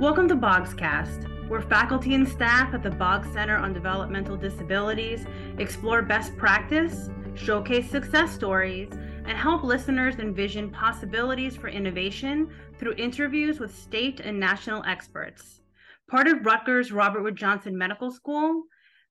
Welcome 0.00 0.28
to 0.28 0.34
Bogscast, 0.34 1.48
where 1.50 1.60
faculty 1.60 2.14
and 2.14 2.26
staff 2.26 2.72
at 2.72 2.82
the 2.82 2.90
Boggs 2.90 3.30
Center 3.34 3.58
on 3.58 3.74
Developmental 3.74 4.34
Disabilities 4.34 5.26
explore 5.58 6.00
best 6.00 6.34
practice, 6.38 7.10
showcase 7.34 7.90
success 7.90 8.32
stories, 8.32 8.88
and 9.26 9.36
help 9.36 9.62
listeners 9.62 10.18
envision 10.18 10.70
possibilities 10.70 11.54
for 11.54 11.68
innovation 11.68 12.48
through 12.78 12.94
interviews 12.94 13.60
with 13.60 13.76
state 13.76 14.20
and 14.20 14.40
national 14.40 14.82
experts. 14.86 15.60
Part 16.08 16.28
of 16.28 16.46
Rutgers 16.46 16.92
Robert 16.92 17.22
Wood 17.22 17.36
Johnson 17.36 17.76
Medical 17.76 18.10
School, 18.10 18.62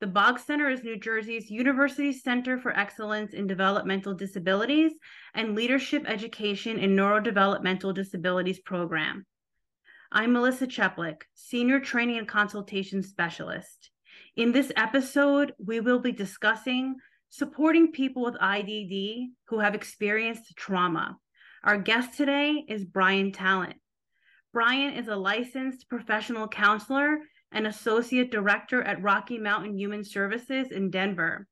the 0.02 0.08
Boggs 0.08 0.42
Center 0.42 0.72
is 0.72 0.82
New 0.82 0.98
Jersey's 0.98 1.52
University 1.52 2.12
Center 2.12 2.58
for 2.58 2.76
Excellence 2.76 3.36
in 3.36 3.46
Developmental 3.46 4.16
Disabilities 4.16 4.94
and 5.36 5.54
Leadership 5.54 6.06
Education 6.08 6.80
in 6.80 6.96
Neurodevelopmental 6.96 7.94
Disabilities 7.94 8.60
program. 8.62 9.24
I'm 10.12 10.34
Melissa 10.34 10.66
Cheplik, 10.66 11.22
Senior 11.36 11.80
Training 11.80 12.18
and 12.18 12.28
Consultation 12.28 13.04
Specialist. 13.04 13.92
In 14.36 14.52
this 14.52 14.72
episode, 14.76 15.54
we 15.64 15.82
will 15.82 16.00
be 16.00 16.12
discussing 16.12 16.96
supporting 17.30 17.92
people 17.92 18.24
with 18.24 18.34
IDD 18.42 19.28
who 19.50 19.60
have 19.60 19.76
experienced 19.76 20.56
trauma. 20.58 21.16
Our 21.64 21.78
guest 21.78 22.18
today 22.18 22.66
is 22.68 22.86
Brian 22.86 23.32
Tallant. 23.32 23.76
Brian 24.52 24.96
is 24.96 25.10
a 25.10 25.16
licensed 25.16 25.88
professional 25.90 26.48
counselor 26.48 27.20
and 27.52 27.68
associate 27.68 28.32
director 28.32 28.82
at 28.82 29.04
Rocky 29.04 29.38
Mountain 29.38 29.78
Human 29.78 30.04
Services 30.04 30.72
in 30.72 30.90
Denver. 30.90 31.46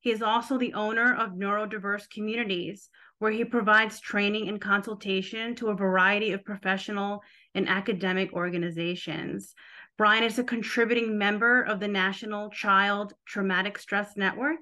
He 0.00 0.12
is 0.12 0.22
also 0.22 0.56
the 0.56 0.74
owner 0.74 1.16
of 1.16 1.32
Neurodiverse 1.32 2.08
Communities, 2.10 2.88
where 3.18 3.32
he 3.32 3.44
provides 3.44 3.98
training 3.98 4.48
and 4.48 4.60
consultation 4.60 5.56
to 5.56 5.70
a 5.70 5.74
variety 5.74 6.30
of 6.30 6.44
professional 6.44 7.22
and 7.56 7.68
academic 7.68 8.32
organizations. 8.34 9.54
Brian 9.98 10.22
is 10.22 10.38
a 10.38 10.44
contributing 10.44 11.16
member 11.16 11.62
of 11.62 11.80
the 11.80 11.88
National 11.88 12.50
Child 12.50 13.14
Traumatic 13.26 13.78
Stress 13.78 14.14
Network, 14.14 14.58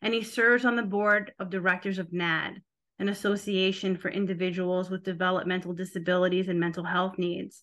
and 0.00 0.14
he 0.14 0.22
serves 0.22 0.64
on 0.64 0.76
the 0.76 0.82
board 0.82 1.32
of 1.40 1.50
directors 1.50 1.98
of 1.98 2.12
NADD, 2.12 2.62
an 3.00 3.08
association 3.08 3.96
for 3.96 4.10
individuals 4.10 4.88
with 4.88 5.02
developmental 5.02 5.74
disabilities 5.74 6.46
and 6.46 6.60
mental 6.60 6.84
health 6.84 7.18
needs. 7.18 7.62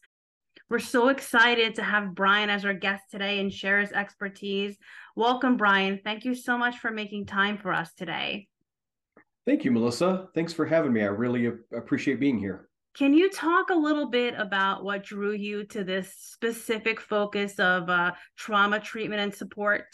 We're 0.70 0.80
so 0.80 1.08
excited 1.08 1.76
to 1.76 1.84
have 1.84 2.14
Brian 2.14 2.50
as 2.50 2.66
our 2.66 2.74
guest 2.74 3.04
today 3.10 3.40
and 3.40 3.54
share 3.54 3.80
his 3.80 3.92
expertise. 3.94 4.78
Welcome, 5.16 5.56
Brian. 5.56 6.02
Thank 6.04 6.26
you 6.26 6.36
so 6.36 6.58
much 6.58 6.78
for 6.80 6.92
making 6.92 7.28
time 7.28 7.58
for 7.58 7.72
us 7.72 7.94
today. 7.94 8.48
Thank 9.46 9.64
you, 9.64 9.72
Melissa. 9.72 10.28
Thanks 10.36 10.52
for 10.52 10.66
having 10.66 10.92
me. 10.92 11.04
I 11.04 11.08
really 11.08 11.50
appreciate 11.72 12.20
being 12.20 12.38
here. 12.38 12.70
Can 12.96 13.14
you 13.16 13.32
talk 13.32 13.72
a 13.72 13.76
little 13.76 14.08
bit 14.08 14.36
about 14.38 14.84
what 14.84 15.04
drew 15.04 15.34
you 15.34 15.66
to 15.66 15.84
this 15.84 16.14
specific 16.16 17.00
focus 17.00 17.60
of 17.60 17.90
uh, 17.90 18.12
trauma 18.38 18.80
treatment 18.80 19.22
and 19.22 19.34
support? 19.34 19.86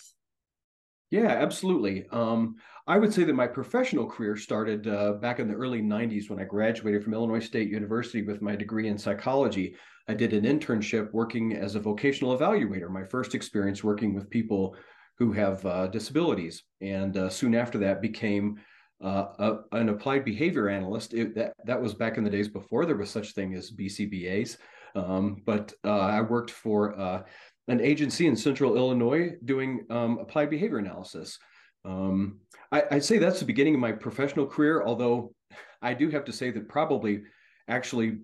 Yeah, 1.10 1.28
absolutely. 1.28 2.08
Um, 2.12 2.56
I 2.88 2.98
would 2.98 3.14
say 3.14 3.24
that 3.24 3.34
my 3.34 3.48
professional 3.48 4.06
career 4.06 4.36
started 4.36 4.88
uh, 4.88 5.14
back 5.14 5.40
in 5.40 5.48
the 5.48 5.54
early 5.54 5.82
90s 5.82 6.30
when 6.30 6.40
I 6.40 6.44
graduated 6.44 7.04
from 7.04 7.14
Illinois 7.14 7.40
State 7.40 7.70
University 7.70 8.22
with 8.22 8.42
my 8.42 8.56
degree 8.56 8.90
in 8.90 8.98
psychology. 8.98 9.76
I 10.10 10.14
did 10.14 10.34
an 10.34 10.44
internship 10.44 11.12
working 11.14 11.54
as 11.54 11.76
a 11.76 11.80
vocational 11.80 12.38
evaluator, 12.38 12.90
my 12.90 13.06
first 13.06 13.34
experience 13.34 13.84
working 13.84 14.14
with 14.14 14.30
people 14.30 14.76
who 15.18 15.32
have 15.32 15.66
uh, 15.66 15.88
disabilities. 15.88 16.64
And 16.82 17.16
uh, 17.16 17.30
soon 17.30 17.56
after 17.56 17.78
that, 17.80 18.02
became 18.02 18.58
uh, 19.04 19.26
a, 19.40 19.78
an 19.78 19.90
applied 19.90 20.26
behavior 20.26 20.70
analyst. 20.70 21.14
It, 21.14 21.36
that, 21.36 21.54
that 21.66 21.82
was 21.82 21.94
back 21.94 22.18
in 22.18 22.24
the 22.24 22.30
days 22.30 22.48
before 22.48 22.86
there 22.86 22.98
was 22.98 23.10
such 23.10 23.34
thing 23.34 23.54
as 23.54 23.72
BCBAs. 23.72 24.58
Um, 24.96 25.42
but 25.46 25.74
uh, 25.86 26.00
I 26.00 26.22
worked 26.22 26.52
for 26.52 27.00
uh, 27.00 27.24
an 27.68 27.80
agency 27.80 28.28
in 28.28 28.36
central 28.36 28.76
Illinois 28.76 29.32
doing 29.46 29.86
um, 29.90 30.18
applied 30.20 30.50
behavior 30.50 30.80
analysis. 30.80 31.38
Um, 31.86 32.40
I, 32.72 32.84
would 32.92 33.04
say 33.04 33.18
that's 33.18 33.40
the 33.40 33.46
beginning 33.46 33.76
of 33.76 33.80
my 33.80 33.92
professional 33.92 34.46
career, 34.46 34.84
although 34.84 35.34
I 35.82 35.94
do 35.94 36.10
have 36.10 36.26
to 36.26 36.34
say 36.34 36.52
that 36.52 36.68
probably 36.68 37.22
actually 37.68 38.18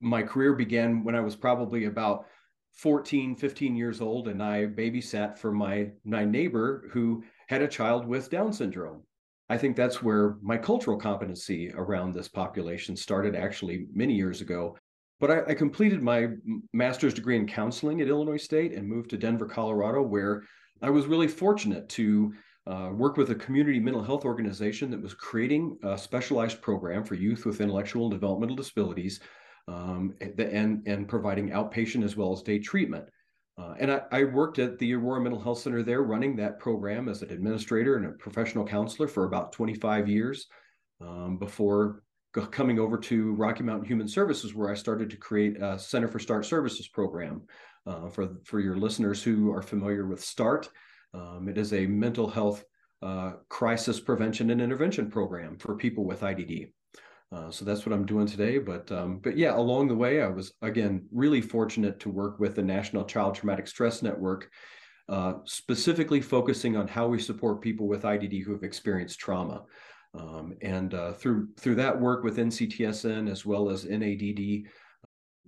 my 0.00 0.22
career 0.22 0.54
began 0.54 1.02
when 1.04 1.14
I 1.14 1.20
was 1.20 1.34
probably 1.34 1.86
about 1.86 2.26
14, 2.74 3.34
15 3.34 3.74
years 3.74 4.00
old, 4.00 4.28
and 4.28 4.42
I 4.42 4.66
babysat 4.66 5.38
for 5.38 5.50
my, 5.50 5.90
my 6.04 6.24
neighbor 6.24 6.88
who 6.92 7.24
had 7.48 7.62
a 7.62 7.68
child 7.68 8.06
with 8.06 8.30
Down 8.30 8.52
syndrome. 8.52 9.02
I 9.48 9.56
think 9.56 9.76
that's 9.76 10.02
where 10.02 10.36
my 10.42 10.58
cultural 10.58 10.98
competency 10.98 11.72
around 11.74 12.12
this 12.12 12.28
population 12.28 12.96
started 12.96 13.34
actually 13.34 13.86
many 13.92 14.14
years 14.14 14.40
ago. 14.40 14.76
But 15.20 15.30
I, 15.30 15.42
I, 15.48 15.54
completed 15.54 16.02
my 16.02 16.28
master's 16.72 17.14
degree 17.14 17.36
in 17.36 17.46
counseling 17.46 18.00
at 18.00 18.08
Illinois 18.08 18.36
State 18.36 18.72
and 18.72 18.86
moved 18.86 19.10
to 19.10 19.16
Denver, 19.16 19.46
Colorado, 19.46 20.02
where 20.02 20.44
I 20.80 20.90
was 20.90 21.06
really 21.06 21.26
fortunate 21.26 21.88
to 21.90 22.32
uh, 22.68 22.90
work 22.92 23.16
with 23.16 23.30
a 23.30 23.34
community 23.34 23.80
mental 23.80 24.02
health 24.02 24.24
organization 24.24 24.90
that 24.90 25.02
was 25.02 25.14
creating 25.14 25.78
a 25.82 25.96
specialized 25.96 26.60
program 26.60 27.02
for 27.02 27.14
youth 27.14 27.46
with 27.46 27.60
intellectual 27.60 28.04
and 28.04 28.12
developmental 28.12 28.54
disabilities 28.54 29.20
um, 29.66 30.14
and, 30.20 30.86
and 30.86 31.08
providing 31.08 31.50
outpatient 31.50 32.04
as 32.04 32.16
well 32.16 32.32
as 32.32 32.42
day 32.42 32.58
treatment. 32.58 33.04
Uh, 33.58 33.74
and 33.80 33.90
I, 33.90 34.02
I, 34.12 34.24
worked 34.24 34.60
at 34.60 34.78
the 34.78 34.94
Aurora 34.94 35.20
Mental 35.20 35.40
Health 35.40 35.58
Center 35.58 35.82
there, 35.82 36.02
running 36.02 36.36
that 36.36 36.60
program 36.60 37.08
as 37.08 37.22
an 37.22 37.32
administrator 37.32 37.96
and 37.96 38.06
a 38.06 38.10
professional 38.10 38.64
counselor 38.64 39.08
for 39.08 39.24
about 39.24 39.50
25 39.52 40.08
years 40.08 40.46
um, 41.00 41.38
before 41.38 42.04
coming 42.52 42.78
over 42.78 42.96
to 42.98 43.34
Rocky 43.34 43.64
Mountain 43.64 43.86
Human 43.86 44.06
Services, 44.06 44.54
where 44.54 44.70
I 44.70 44.74
started 44.74 45.10
to 45.10 45.16
create 45.16 45.60
a 45.60 45.76
Center 45.76 46.06
for 46.06 46.20
START 46.20 46.46
Services 46.46 46.86
program. 46.88 47.42
Uh, 47.86 48.08
for 48.08 48.36
for 48.44 48.60
your 48.60 48.76
listeners 48.76 49.22
who 49.22 49.50
are 49.50 49.62
familiar 49.62 50.06
with 50.06 50.22
START, 50.22 50.68
um, 51.14 51.48
it 51.48 51.56
is 51.56 51.72
a 51.72 51.86
mental 51.86 52.28
health 52.28 52.62
uh, 53.02 53.32
crisis 53.48 53.98
prevention 53.98 54.50
and 54.50 54.60
intervention 54.60 55.10
program 55.10 55.56
for 55.56 55.74
people 55.74 56.04
with 56.04 56.20
IDD. 56.20 56.70
Uh, 57.30 57.50
so 57.50 57.64
that's 57.64 57.84
what 57.84 57.92
I'm 57.92 58.06
doing 58.06 58.26
today. 58.26 58.58
But 58.58 58.90
um, 58.90 59.18
but 59.18 59.36
yeah, 59.36 59.54
along 59.54 59.88
the 59.88 59.94
way, 59.94 60.22
I 60.22 60.28
was 60.28 60.52
again 60.62 61.06
really 61.12 61.40
fortunate 61.40 62.00
to 62.00 62.10
work 62.10 62.40
with 62.40 62.54
the 62.54 62.62
National 62.62 63.04
Child 63.04 63.34
Traumatic 63.34 63.68
Stress 63.68 64.02
Network, 64.02 64.50
uh, 65.08 65.34
specifically 65.44 66.20
focusing 66.20 66.76
on 66.76 66.88
how 66.88 67.06
we 67.06 67.18
support 67.18 67.60
people 67.60 67.86
with 67.86 68.02
IDD 68.02 68.42
who 68.42 68.52
have 68.52 68.62
experienced 68.62 69.18
trauma. 69.18 69.64
Um, 70.18 70.54
and 70.62 70.94
uh, 70.94 71.12
through 71.12 71.48
through 71.58 71.74
that 71.76 72.00
work 72.00 72.24
with 72.24 72.38
NCTSN 72.38 73.30
as 73.30 73.44
well 73.44 73.68
as 73.68 73.84
NADD, 73.84 74.64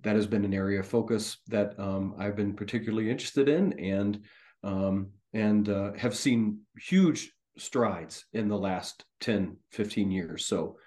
that 0.03 0.15
has 0.15 0.27
been 0.27 0.45
an 0.45 0.53
area 0.53 0.79
of 0.79 0.87
focus 0.87 1.37
that 1.47 1.73
um, 1.79 2.15
I've 2.17 2.35
been 2.35 2.53
particularly 2.53 3.09
interested 3.09 3.49
in, 3.49 3.73
and 3.79 4.19
um, 4.63 5.09
and 5.33 5.67
uh, 5.69 5.93
have 5.93 6.15
seen 6.15 6.59
huge 6.79 7.31
strides 7.57 8.25
in 8.33 8.47
the 8.47 8.57
last 8.57 9.05
10, 9.21 9.57
15 9.71 10.11
years. 10.11 10.45
So, 10.45 10.77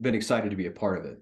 been 0.00 0.14
excited 0.14 0.50
to 0.50 0.56
be 0.56 0.66
a 0.66 0.70
part 0.70 0.98
of 0.98 1.04
it 1.04 1.18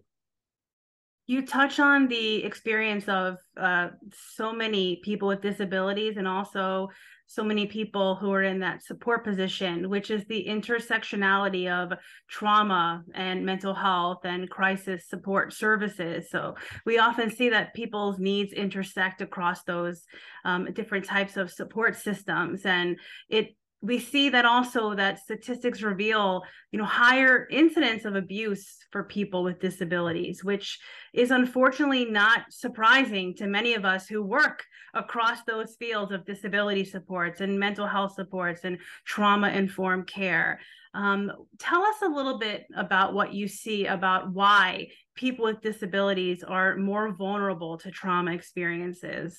you 1.28 1.44
touch 1.44 1.78
on 1.78 2.08
the 2.08 2.42
experience 2.42 3.06
of 3.06 3.36
uh, 3.60 3.88
so 4.34 4.50
many 4.50 4.96
people 5.04 5.28
with 5.28 5.42
disabilities 5.42 6.16
and 6.16 6.26
also 6.26 6.88
so 7.26 7.44
many 7.44 7.66
people 7.66 8.14
who 8.14 8.32
are 8.32 8.42
in 8.42 8.58
that 8.60 8.82
support 8.82 9.22
position, 9.22 9.90
which 9.90 10.10
is 10.10 10.24
the 10.24 10.46
intersectionality 10.48 11.70
of 11.70 11.92
trauma 12.26 13.04
and 13.14 13.44
mental 13.44 13.74
health 13.74 14.20
and 14.24 14.48
crisis 14.48 15.06
support 15.06 15.52
services. 15.52 16.30
So 16.30 16.54
we 16.86 16.98
often 16.98 17.30
see 17.30 17.50
that 17.50 17.74
people's 17.74 18.18
needs 18.18 18.54
intersect 18.54 19.20
across 19.20 19.62
those 19.64 20.06
um, 20.46 20.72
different 20.72 21.04
types 21.04 21.36
of 21.36 21.50
support 21.50 21.94
systems. 21.96 22.64
And 22.64 22.96
it 23.28 23.54
we 23.80 23.98
see 23.98 24.28
that 24.30 24.44
also 24.44 24.94
that 24.94 25.20
statistics 25.20 25.82
reveal 25.82 26.42
you 26.72 26.78
know 26.78 26.84
higher 26.84 27.46
incidence 27.50 28.04
of 28.04 28.16
abuse 28.16 28.76
for 28.90 29.04
people 29.04 29.44
with 29.44 29.60
disabilities 29.60 30.42
which 30.42 30.80
is 31.14 31.30
unfortunately 31.30 32.04
not 32.04 32.42
surprising 32.50 33.34
to 33.34 33.46
many 33.46 33.74
of 33.74 33.84
us 33.84 34.06
who 34.08 34.22
work 34.22 34.64
across 34.94 35.42
those 35.44 35.76
fields 35.76 36.12
of 36.12 36.24
disability 36.24 36.84
supports 36.84 37.40
and 37.40 37.58
mental 37.58 37.86
health 37.86 38.14
supports 38.14 38.64
and 38.64 38.78
trauma 39.04 39.48
informed 39.50 40.06
care. 40.06 40.60
Um, 40.94 41.30
tell 41.58 41.82
us 41.82 41.96
a 42.02 42.08
little 42.08 42.38
bit 42.38 42.66
about 42.76 43.14
what 43.14 43.32
you 43.32 43.46
see 43.46 43.86
about 43.86 44.32
why 44.32 44.88
people 45.14 45.44
with 45.44 45.60
disabilities 45.60 46.42
are 46.42 46.76
more 46.76 47.12
vulnerable 47.14 47.78
to 47.78 47.90
trauma 47.90 48.32
experiences. 48.32 49.38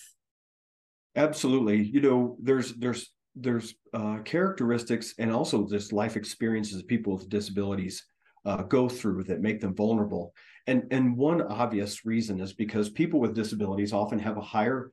Absolutely. 1.16 1.84
You 1.84 2.02
know 2.02 2.38
there's 2.42 2.74
there's 2.76 3.12
there's 3.42 3.76
uh, 3.94 4.20
characteristics 4.20 5.14
and 5.18 5.32
also 5.32 5.68
just 5.68 5.94
life 5.94 6.16
experiences 6.16 6.84
people 6.84 7.14
with 7.14 7.30
disabilities 7.30 8.06
uh, 8.46 8.64
go 8.64 8.88
through 8.88 9.24
that 9.26 9.42
make 9.42 9.60
them 9.60 9.76
vulnerable. 9.76 10.34
And 10.68 10.84
and 10.92 11.18
one 11.18 11.42
obvious 11.42 12.06
reason 12.06 12.40
is 12.40 12.54
because 12.54 12.90
people 12.90 13.20
with 13.20 13.36
disabilities 13.36 13.94
often 13.94 14.20
have 14.20 14.38
a 14.38 14.42
higher 14.42 14.92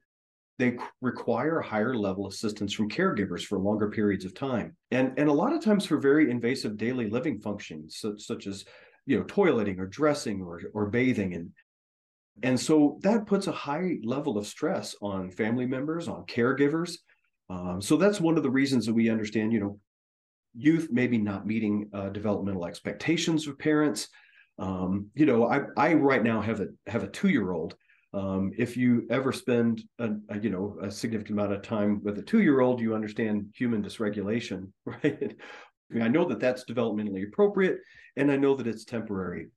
they 0.59 0.79
require 1.03 1.59
a 1.59 1.67
higher 1.67 1.95
level 1.95 2.29
assistance 2.29 2.73
from 2.73 2.89
caregivers 2.89 3.45
for 3.45 3.59
longer 3.59 3.91
periods 3.91 4.25
of 4.25 4.35
time 4.35 4.75
and 4.91 5.13
and 5.19 5.29
a 5.29 5.33
lot 5.33 5.53
of 5.53 5.63
times 5.63 5.85
for 5.85 5.99
very 5.99 6.31
invasive 6.31 6.79
daily 6.79 7.11
living 7.11 7.39
functions 7.39 7.99
such, 7.99 8.23
such 8.23 8.47
as 8.47 8.65
you 9.05 9.19
know 9.19 9.25
toileting 9.25 9.79
or 9.79 9.87
dressing 9.87 10.41
or 10.41 10.63
or 10.73 10.87
bathing 10.87 11.35
and 11.35 11.51
And 12.43 12.59
so 12.59 12.99
that 13.03 13.27
puts 13.27 13.47
a 13.47 13.53
high 13.53 13.97
level 14.05 14.37
of 14.37 14.47
stress 14.47 14.95
on 15.01 15.31
family 15.31 15.67
members, 15.67 16.09
on 16.09 16.25
caregivers. 16.27 16.99
Um, 17.49 17.81
so 17.81 17.97
that's 17.97 18.21
one 18.21 18.37
of 18.37 18.43
the 18.43 18.51
reasons 18.51 18.87
that 18.87 18.95
we 18.95 19.11
understand, 19.11 19.53
you 19.53 19.61
know, 19.61 19.79
youth 20.57 20.89
maybe 20.91 21.19
not 21.19 21.47
meeting 21.47 21.89
uh, 21.93 22.09
developmental 22.09 22.67
expectations 22.67 23.47
of 23.47 23.59
parents. 23.59 24.09
Um, 24.59 25.09
you 25.15 25.27
know, 25.27 25.47
I, 25.47 25.61
I 25.77 25.95
right 25.95 26.23
now 26.23 26.41
have 26.41 26.61
a 26.61 26.69
have 26.87 27.03
a 27.03 27.09
two 27.09 27.29
year 27.29 27.53
old. 27.53 27.77
Um, 28.15 28.53
if 28.57 28.77
you 28.77 29.07
ever 29.11 29.33
spend 29.33 29.83
a, 29.99 30.13
a, 30.31 30.41
you 30.41 30.49
know 30.49 30.79
a 30.81 30.91
significant 30.91 31.39
amount 31.39 31.53
of 31.53 31.63
time 31.63 32.03
with 32.03 32.19
a 32.19 32.23
two 32.23 32.41
year 32.41 32.61
old, 32.61 32.81
you 32.81 32.95
understand 32.95 33.53
human 33.55 33.83
dysregulation, 33.83 34.71
right? 34.87 35.37
I 36.01 36.09
know 36.09 36.25
that 36.25 36.41
that's 36.41 36.65
developmentally 36.65 37.27
appropriate, 37.27 37.79
and 38.17 38.33
I 38.33 38.37
know 38.37 38.57
that 38.57 38.67
it's 38.67 38.85
temporary. 38.85 39.49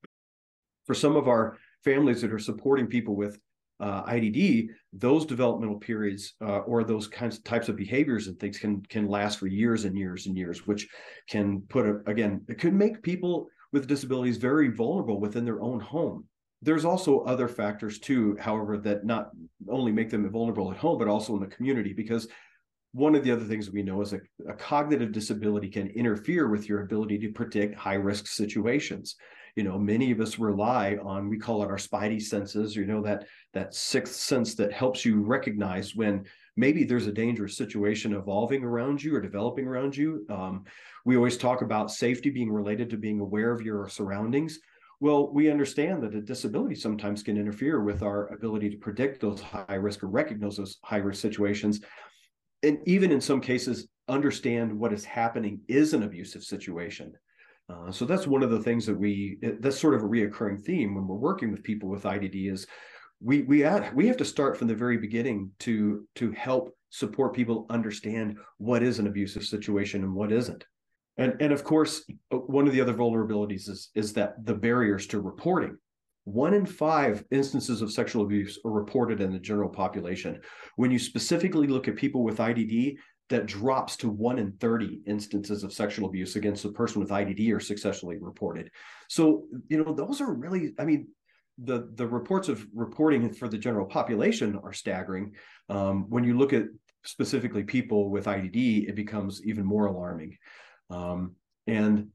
For 0.86 0.94
some 0.94 1.16
of 1.16 1.28
our 1.28 1.58
families 1.84 2.22
that 2.22 2.34
are 2.34 2.40
supporting 2.40 2.88
people 2.88 3.16
with 3.16 3.40
uh, 3.80 4.04
IDD, 4.04 4.68
those 4.94 5.26
developmental 5.26 5.78
periods 5.78 6.34
uh, 6.42 6.60
or 6.60 6.84
those 6.84 7.08
kinds 7.08 7.38
of 7.38 7.44
types 7.44 7.70
of 7.70 7.76
behaviors 7.76 8.28
and 8.28 8.40
things 8.40 8.58
can 8.58 8.82
can 8.84 9.08
last 9.08 9.40
for 9.40 9.48
years 9.48 9.86
and 9.86 9.98
years 9.98 10.26
and 10.28 10.38
years, 10.38 10.68
which 10.68 10.88
can 11.30 11.62
put 11.70 11.86
a, 11.86 12.02
again 12.06 12.42
it 12.48 12.60
could 12.60 12.74
make 12.74 13.02
people 13.02 13.48
with 13.72 13.88
disabilities 13.88 14.38
very 14.38 14.70
vulnerable 14.70 15.20
within 15.20 15.46
their 15.46 15.62
own 15.62 15.80
home. 15.80 16.26
There's 16.62 16.84
also 16.84 17.22
other 17.22 17.48
factors 17.48 18.00
too, 18.00 18.36
however, 18.38 18.78
that 18.80 19.06
not 19.06 19.30
only 19.70 19.94
make 19.94 20.10
them 20.10 20.30
vulnerable 20.30 20.72
at 20.72 20.78
home 20.78 20.98
but 20.98 21.08
also 21.08 21.34
in 21.36 21.40
the 21.40 21.48
community 21.48 21.94
because 21.94 22.28
one 22.92 23.16
of 23.16 23.24
the 23.24 23.32
other 23.32 23.46
things 23.46 23.70
we 23.70 23.84
know 23.84 24.02
is 24.02 24.14
a, 24.14 24.20
a 24.48 24.54
cognitive 24.54 25.12
disability 25.12 25.70
can 25.70 25.88
interfere 25.90 26.50
with 26.50 26.68
your 26.68 26.82
ability 26.82 27.20
to 27.20 27.32
predict 27.32 27.76
high 27.76 27.94
risk 27.94 28.28
situations 28.28 29.16
you 29.60 29.66
know 29.66 29.78
many 29.78 30.10
of 30.10 30.22
us 30.22 30.40
rely 30.40 30.96
on 31.04 31.28
we 31.28 31.38
call 31.38 31.62
it 31.62 31.70
our 31.70 31.76
spidey 31.76 32.22
senses 32.22 32.78
you 32.78 32.86
know 32.86 33.02
that 33.02 33.26
that 33.52 33.76
sixth 33.76 34.16
sense 34.16 34.56
that 34.56 34.72
helps 34.72 35.04
you 35.04 35.20
recognize 35.20 35.94
when 35.94 36.24
maybe 36.56 36.86
there's 36.86 37.08
a 37.08 37.12
dangerous 37.12 37.58
situation 37.58 38.14
evolving 38.14 38.64
around 38.64 39.04
you 39.04 39.14
or 39.14 39.20
developing 39.20 39.68
around 39.68 39.98
you. 39.98 40.26
Um, 40.30 40.64
we 41.06 41.18
always 41.18 41.36
talk 41.36 41.62
about 41.62 41.92
safety 41.92 42.30
being 42.30 42.50
related 42.50 42.90
to 42.90 42.98
being 42.98 43.20
aware 43.20 43.52
of 43.52 43.62
your 43.62 43.90
surroundings. 43.90 44.60
Well 45.02 45.30
we 45.34 45.52
understand 45.52 46.04
that 46.04 46.16
a 46.16 46.22
disability 46.22 46.76
sometimes 46.76 47.22
can 47.22 47.36
interfere 47.36 47.84
with 47.84 48.02
our 48.02 48.28
ability 48.28 48.70
to 48.70 48.78
predict 48.78 49.20
those 49.20 49.42
high 49.42 49.82
risk 49.88 50.04
or 50.04 50.08
recognize 50.08 50.56
those 50.56 50.78
high 50.86 51.04
risk 51.08 51.22
situations. 51.22 51.82
And 52.64 52.80
even 52.86 53.12
in 53.12 53.20
some 53.20 53.42
cases 53.42 53.90
understand 54.08 54.72
what 54.72 54.94
is 54.94 55.04
happening 55.04 55.60
is 55.68 55.94
an 55.94 56.04
abusive 56.04 56.44
situation 56.44 57.12
uh, 57.70 57.92
so 57.92 58.06
that's 58.06 58.28
one 58.28 58.44
of 58.44 58.50
the 58.50 58.62
things 58.62 58.86
that 58.86 58.98
we 58.98 59.38
that's 59.60 59.80
sort 59.80 59.94
of 59.94 60.02
a 60.02 60.08
reoccurring 60.08 60.60
theme 60.62 60.96
when 60.96 61.08
we're 61.08 61.16
working 61.16 61.52
with 61.52 61.64
people 61.64 61.90
with 61.90 62.04
IDD 62.04 62.52
is 62.52 62.66
we 63.22 63.42
we 63.44 63.64
add, 63.64 63.94
we 63.94 64.08
have 64.08 64.18
to 64.18 64.26
start 64.26 64.58
from 64.58 64.68
the 64.68 64.76
very 64.76 64.98
beginning 64.98 65.52
to 65.60 66.08
to 66.16 66.32
help 66.32 66.74
support 66.90 67.36
people 67.36 67.66
understand 67.70 68.38
what 68.58 68.82
is 68.82 69.00
an 69.00 69.08
abusive 69.08 69.44
situation 69.44 70.04
and 70.04 70.14
what 70.14 70.32
isn't. 70.32 70.66
And 71.18 71.36
and 71.40 71.52
of 71.52 71.64
course, 71.64 72.10
uh, 72.32 72.38
one 72.38 72.68
of 72.68 72.74
the 72.74 72.82
other 72.82 72.94
vulnerabilities 72.94 73.70
is 73.70 73.90
is 73.94 74.14
that 74.14 74.46
the 74.46 74.54
barriers 74.54 75.06
to 75.08 75.20
reporting. 75.20 75.78
One 76.26 76.54
in 76.54 76.66
five 76.66 77.24
instances 77.32 77.82
of 77.82 77.92
sexual 77.92 78.24
abuse 78.24 78.60
are 78.64 78.72
reported 78.72 79.20
in 79.20 79.32
the 79.32 79.40
general 79.40 79.70
population. 79.70 80.40
When 80.76 80.92
you 80.92 81.00
specifically 81.00 81.68
look 81.68 81.88
at 81.88 81.96
people 81.96 82.24
with 82.24 82.38
IDD, 82.38 82.98
that 83.30 83.46
drops 83.46 83.96
to 83.98 84.10
one 84.10 84.40
in 84.40 84.52
30 84.54 85.02
instances 85.06 85.64
of 85.64 85.72
sexual 85.72 86.08
abuse 86.08 86.36
against 86.36 86.66
a 86.66 86.70
person 86.70 87.00
with 87.00 87.12
IDD 87.12 87.54
are 87.54 87.60
successfully 87.60 88.18
reported. 88.20 88.72
So, 89.08 89.46
you 89.70 89.84
know, 89.84 89.94
those 89.94 90.20
are 90.20 90.34
really, 90.34 90.74
I 90.80 90.86
mean, 90.86 91.08
the 91.64 91.90
the 91.96 92.08
reports 92.08 92.48
of 92.48 92.66
reporting 92.74 93.34
for 93.34 93.50
the 93.50 93.58
general 93.58 93.86
population 93.86 94.60
are 94.64 94.74
staggering. 94.74 95.34
Um, 95.68 96.10
when 96.10 96.24
you 96.24 96.38
look 96.38 96.54
at 96.54 96.64
specifically 97.04 97.64
people 97.64 98.10
with 98.10 98.26
IDD, 98.26 98.88
it 98.88 98.96
becomes 98.96 99.44
even 99.46 99.66
more 99.66 99.86
alarming. 99.86 100.38
Um, 100.90 101.36
and 101.68 102.08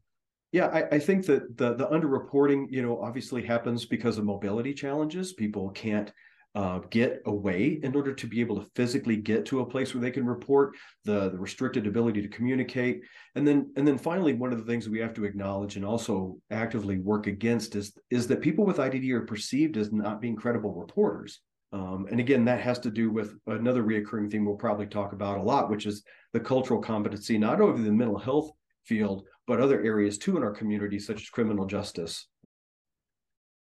yeah, 0.52 0.68
I, 0.68 0.96
I, 0.96 0.98
think 0.98 1.26
that 1.26 1.56
the 1.56 1.74
the 1.74 1.86
underreporting, 1.88 2.66
you 2.70 2.82
know, 2.82 3.00
obviously 3.00 3.44
happens 3.44 3.84
because 3.84 4.18
of 4.18 4.24
mobility 4.24 4.72
challenges. 4.72 5.32
People 5.32 5.70
can't 5.70 6.12
uh, 6.54 6.78
get 6.90 7.20
away 7.26 7.80
in 7.82 7.96
order 7.96 8.14
to 8.14 8.26
be 8.26 8.40
able 8.40 8.60
to 8.60 8.70
physically 8.76 9.16
get 9.16 9.44
to 9.46 9.60
a 9.60 9.66
place 9.66 9.92
where 9.92 10.00
they 10.00 10.10
can 10.10 10.24
report 10.24 10.76
the, 11.04 11.30
the 11.30 11.38
restricted 11.38 11.86
ability 11.86 12.22
to 12.22 12.28
communicate. 12.28 13.02
And 13.34 13.46
then 13.46 13.72
and 13.76 13.86
then 13.86 13.98
finally 13.98 14.34
one 14.34 14.52
of 14.52 14.58
the 14.58 14.64
things 14.64 14.88
we 14.88 15.00
have 15.00 15.14
to 15.14 15.24
acknowledge 15.24 15.76
and 15.76 15.84
also 15.84 16.38
actively 16.50 16.98
work 16.98 17.26
against 17.26 17.74
is 17.74 17.92
is 18.10 18.28
that 18.28 18.40
people 18.40 18.64
with 18.64 18.76
idd 18.76 19.10
are 19.10 19.22
perceived 19.22 19.76
as 19.76 19.92
not 19.92 20.20
being 20.20 20.36
credible 20.36 20.74
reporters. 20.74 21.40
Um, 21.72 22.06
and 22.08 22.20
again 22.20 22.44
that 22.44 22.60
has 22.60 22.78
to 22.80 22.90
do 22.90 23.10
with 23.10 23.34
another 23.48 23.82
reoccurring 23.82 24.30
theme 24.30 24.44
we'll 24.44 24.54
probably 24.54 24.86
talk 24.86 25.12
about 25.12 25.38
a 25.38 25.42
lot 25.42 25.70
which 25.70 25.86
is 25.86 26.04
the 26.32 26.38
cultural 26.38 26.80
competency 26.80 27.36
not 27.36 27.60
only 27.60 27.82
the 27.82 27.90
mental 27.90 28.16
health 28.16 28.52
field 28.84 29.26
but 29.48 29.60
other 29.60 29.82
areas 29.82 30.16
too 30.16 30.36
in 30.36 30.44
our 30.44 30.52
community 30.52 31.00
such 31.00 31.22
as 31.22 31.28
criminal 31.30 31.66
justice 31.66 32.28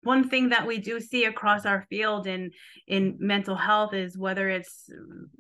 one 0.04 0.30
thing 0.30 0.50
that 0.50 0.68
we 0.68 0.78
do 0.78 1.00
see 1.00 1.26
across 1.26 1.66
our 1.66 1.86
field 1.90 2.28
in 2.28 2.52
in 2.88 3.18
mental 3.20 3.56
health 3.56 3.94
is 3.94 4.18
whether 4.18 4.50
it's 4.50 4.90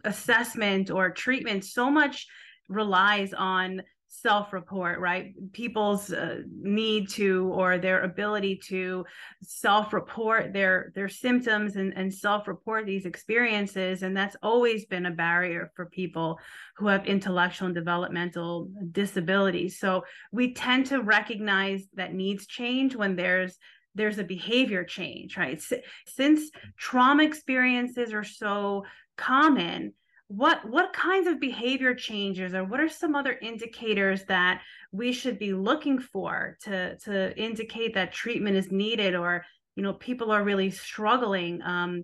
assessment 0.04 0.90
or 0.90 1.10
treatment 1.12 1.64
so 1.66 1.90
much 1.92 2.28
relies 2.70 3.34
on 3.34 3.82
self-report 4.22 5.00
right? 5.00 5.34
People's 5.54 6.14
uh, 6.14 6.42
need 6.62 7.10
to 7.10 7.52
or 7.54 7.78
their 7.78 8.04
ability 8.04 8.60
to 8.68 9.06
self-report 9.42 10.54
their 10.54 10.92
their 10.96 11.10
symptoms 11.10 11.76
and, 11.76 11.94
and 11.96 12.14
self-report 12.14 12.86
these 12.86 13.06
experiences. 13.06 14.04
And 14.04 14.16
that's 14.16 14.36
always 14.44 14.86
been 14.86 15.08
a 15.08 15.12
barrier 15.12 15.72
for 15.76 15.88
people 15.88 16.40
who 16.78 16.88
have 16.88 17.06
intellectual 17.06 17.68
and 17.68 17.76
developmental 17.76 18.70
disabilities. 18.92 19.80
So 19.80 20.04
we 20.32 20.54
tend 20.54 20.86
to 20.88 21.02
recognize 21.02 21.84
that 21.96 22.14
needs 22.14 22.46
change 22.46 22.96
when 22.96 23.16
there's 23.16 23.58
there's 23.96 24.20
a 24.20 24.24
behavior 24.24 24.84
change, 24.84 25.38
right? 25.38 25.62
Since 26.08 26.52
trauma 26.78 27.24
experiences 27.24 28.14
are 28.14 28.24
so 28.24 28.86
common, 29.18 29.94
what 30.28 30.68
what 30.68 30.94
kinds 30.94 31.28
of 31.28 31.40
behavior 31.40 31.94
changes 31.94 32.54
or 32.54 32.64
what 32.64 32.80
are 32.80 32.90
some 32.90 33.16
other 33.16 33.38
indicators 33.42 34.24
that 34.26 34.62
we 34.92 35.12
should 35.12 35.38
be 35.38 35.54
looking 35.54 36.00
for 36.00 36.58
to 36.62 36.98
to 36.98 37.38
indicate 37.38 37.94
that 37.94 38.12
treatment 38.12 38.56
is 38.56 38.72
needed 38.72 39.16
or 39.16 39.46
you 39.76 39.84
know 39.84 39.94
people 39.94 40.32
are 40.32 40.44
really 40.44 40.72
struggling 40.72 41.62
um, 41.62 42.04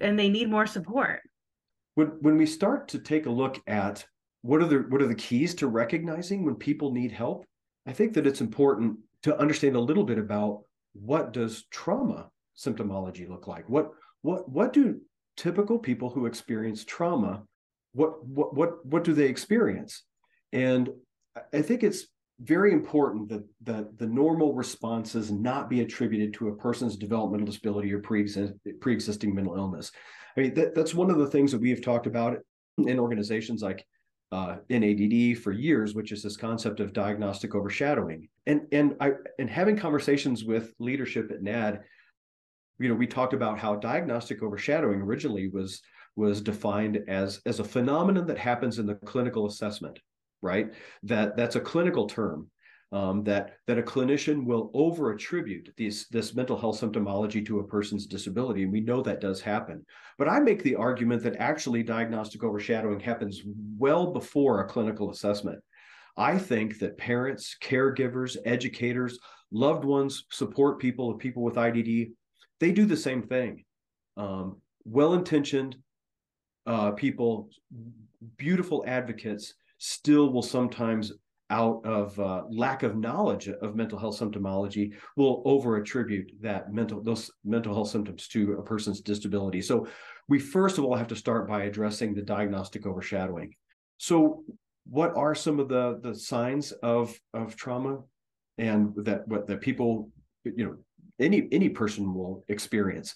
and 0.00 0.18
they 0.18 0.28
need 0.28 0.50
more 0.50 0.66
support 0.66 1.20
when 1.94 2.08
when 2.20 2.36
we 2.36 2.44
start 2.44 2.88
to 2.88 2.98
take 2.98 3.26
a 3.26 3.30
look 3.30 3.62
at 3.66 4.04
what 4.42 4.60
are 4.60 4.66
the 4.66 4.84
what 4.88 5.00
are 5.00 5.08
the 5.08 5.14
keys 5.14 5.54
to 5.54 5.68
recognizing 5.68 6.44
when 6.44 6.56
people 6.56 6.92
need 6.92 7.12
help 7.12 7.44
i 7.86 7.92
think 7.92 8.12
that 8.12 8.26
it's 8.26 8.40
important 8.40 8.98
to 9.22 9.38
understand 9.38 9.76
a 9.76 9.80
little 9.80 10.04
bit 10.04 10.18
about 10.18 10.64
what 10.94 11.32
does 11.32 11.64
trauma 11.70 12.30
symptomology 12.56 13.28
look 13.28 13.46
like? 13.46 13.68
What 13.68 13.92
what 14.22 14.48
what 14.48 14.72
do 14.72 15.00
typical 15.36 15.78
people 15.78 16.10
who 16.10 16.26
experience 16.26 16.84
trauma 16.84 17.42
what 17.92 18.24
what 18.24 18.54
what 18.54 18.86
what 18.86 19.04
do 19.04 19.12
they 19.12 19.26
experience? 19.26 20.04
And 20.52 20.90
I 21.52 21.62
think 21.62 21.82
it's 21.82 22.06
very 22.40 22.72
important 22.72 23.28
that 23.28 23.44
that 23.62 23.98
the 23.98 24.06
normal 24.06 24.54
responses 24.54 25.30
not 25.30 25.70
be 25.70 25.80
attributed 25.80 26.34
to 26.34 26.48
a 26.48 26.56
person's 26.56 26.96
developmental 26.96 27.46
disability 27.46 27.92
or 27.92 28.00
pre-existing 28.00 29.34
mental 29.34 29.56
illness. 29.56 29.92
I 30.36 30.40
mean, 30.40 30.54
that, 30.54 30.74
that's 30.74 30.94
one 30.94 31.10
of 31.10 31.18
the 31.18 31.26
things 31.26 31.52
that 31.52 31.60
we 31.60 31.70
have 31.70 31.82
talked 31.82 32.06
about 32.06 32.38
in 32.78 32.98
organizations 32.98 33.62
like 33.62 33.84
uh, 34.32 34.56
NADD 34.70 35.36
for 35.38 35.52
years, 35.52 35.94
which 35.94 36.10
is 36.10 36.22
this 36.22 36.36
concept 36.36 36.80
of 36.80 36.92
diagnostic 36.92 37.54
overshadowing. 37.54 38.28
And 38.46 38.62
and 38.72 38.96
I 38.98 39.12
and 39.38 39.48
having 39.48 39.76
conversations 39.76 40.44
with 40.44 40.72
leadership 40.78 41.30
at 41.30 41.42
NADD, 41.42 41.80
you 42.80 42.88
know, 42.88 42.94
we 42.94 43.06
talked 43.06 43.34
about 43.34 43.58
how 43.58 43.76
diagnostic 43.76 44.42
overshadowing 44.42 45.02
originally 45.02 45.48
was 45.48 45.82
was 46.16 46.40
defined 46.40 47.04
as 47.08 47.40
as 47.46 47.60
a 47.60 47.64
phenomenon 47.64 48.26
that 48.26 48.38
happens 48.38 48.78
in 48.78 48.86
the 48.86 48.94
clinical 48.94 49.46
assessment, 49.46 49.98
right? 50.40 50.72
That 51.02 51.36
that's 51.36 51.56
a 51.56 51.60
clinical 51.60 52.06
term 52.06 52.50
um, 52.92 53.24
that 53.24 53.56
that 53.66 53.78
a 53.78 53.82
clinician 53.82 54.44
will 54.44 54.70
over 54.74 55.12
attribute 55.12 55.72
this 55.78 56.34
mental 56.34 56.58
health 56.58 56.80
symptomology 56.80 57.44
to 57.46 57.60
a 57.60 57.64
person's 57.66 58.06
disability, 58.06 58.62
and 58.64 58.72
we 58.72 58.80
know 58.80 59.02
that 59.02 59.20
does 59.20 59.40
happen. 59.40 59.84
But 60.18 60.28
I 60.28 60.40
make 60.40 60.62
the 60.62 60.76
argument 60.76 61.22
that 61.22 61.36
actually 61.36 61.82
diagnostic 61.82 62.44
overshadowing 62.44 63.00
happens 63.00 63.42
well 63.78 64.12
before 64.12 64.60
a 64.60 64.68
clinical 64.68 65.10
assessment. 65.10 65.58
I 66.18 66.36
think 66.36 66.78
that 66.80 66.98
parents, 66.98 67.56
caregivers, 67.62 68.36
educators, 68.44 69.18
loved 69.50 69.86
ones, 69.86 70.26
support 70.30 70.78
people, 70.78 71.14
people 71.14 71.42
with 71.42 71.54
IDD, 71.54 72.12
they 72.60 72.72
do 72.72 72.84
the 72.84 72.96
same 72.96 73.22
thing. 73.22 73.64
Um, 74.18 74.60
well-intentioned 74.84 75.76
uh, 76.66 76.90
people, 76.92 77.48
beautiful 78.36 78.84
advocates, 78.86 79.54
still 79.78 80.30
will 80.30 80.42
sometimes 80.42 81.12
out 81.52 81.84
of 81.84 82.18
uh, 82.18 82.42
lack 82.50 82.82
of 82.82 82.96
knowledge 82.96 83.46
of 83.46 83.76
mental 83.76 83.98
health 83.98 84.18
symptomology 84.18 84.92
will 85.16 85.42
over 85.44 85.76
attribute 85.76 86.32
that 86.40 86.72
mental 86.72 87.02
those 87.02 87.30
mental 87.44 87.74
health 87.74 87.90
symptoms 87.90 88.26
to 88.28 88.54
a 88.54 88.62
person's 88.62 89.00
disability. 89.02 89.60
So 89.60 89.86
we 90.28 90.38
first 90.38 90.78
of 90.78 90.84
all 90.84 90.96
have 90.96 91.08
to 91.08 91.16
start 91.16 91.46
by 91.46 91.64
addressing 91.64 92.14
the 92.14 92.22
diagnostic 92.22 92.86
overshadowing. 92.86 93.54
So 93.98 94.44
what 94.88 95.14
are 95.14 95.34
some 95.34 95.60
of 95.60 95.68
the 95.68 96.00
the 96.02 96.14
signs 96.14 96.72
of 96.72 97.14
of 97.34 97.54
trauma 97.54 98.00
and 98.56 98.94
that 99.04 99.28
what 99.28 99.46
that 99.46 99.60
people 99.60 100.10
you 100.44 100.64
know 100.64 100.76
any 101.20 101.48
any 101.52 101.68
person 101.68 102.14
will 102.14 102.44
experience 102.48 103.14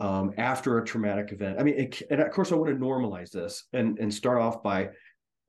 um, 0.00 0.32
after 0.36 0.78
a 0.78 0.84
traumatic 0.84 1.30
event? 1.30 1.60
I 1.60 1.62
mean 1.62 1.78
it, 1.78 2.02
and 2.10 2.20
of 2.20 2.32
course 2.32 2.50
i 2.50 2.56
want 2.56 2.70
to 2.70 2.84
normalize 2.84 3.30
this 3.30 3.64
and 3.72 3.98
and 4.00 4.12
start 4.12 4.38
off 4.40 4.64
by 4.64 4.88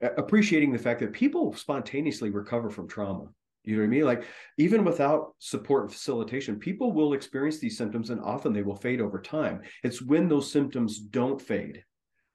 appreciating 0.01 0.71
the 0.71 0.79
fact 0.79 0.99
that 0.99 1.13
people 1.13 1.53
spontaneously 1.53 2.29
recover 2.29 2.69
from 2.69 2.87
trauma 2.87 3.29
you 3.63 3.75
know 3.75 3.81
what 3.81 3.87
I 3.87 3.89
mean? 3.89 4.05
Like 4.05 4.23
even 4.57 4.83
without 4.83 5.35
support 5.39 5.83
and 5.83 5.91
facilitation, 5.91 6.59
people 6.59 6.91
will 6.91 7.13
experience 7.13 7.59
these 7.59 7.77
symptoms 7.77 8.09
and 8.09 8.21
often 8.21 8.53
they 8.53 8.63
will 8.63 8.75
fade 8.75 9.01
over 9.01 9.19
time. 9.19 9.61
It's 9.83 10.01
when 10.01 10.27
those 10.27 10.51
symptoms 10.51 10.99
don't 10.99 11.41
fade. 11.41 11.83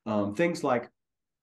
Um, 0.06 0.35
things 0.35 0.62
like 0.62 0.88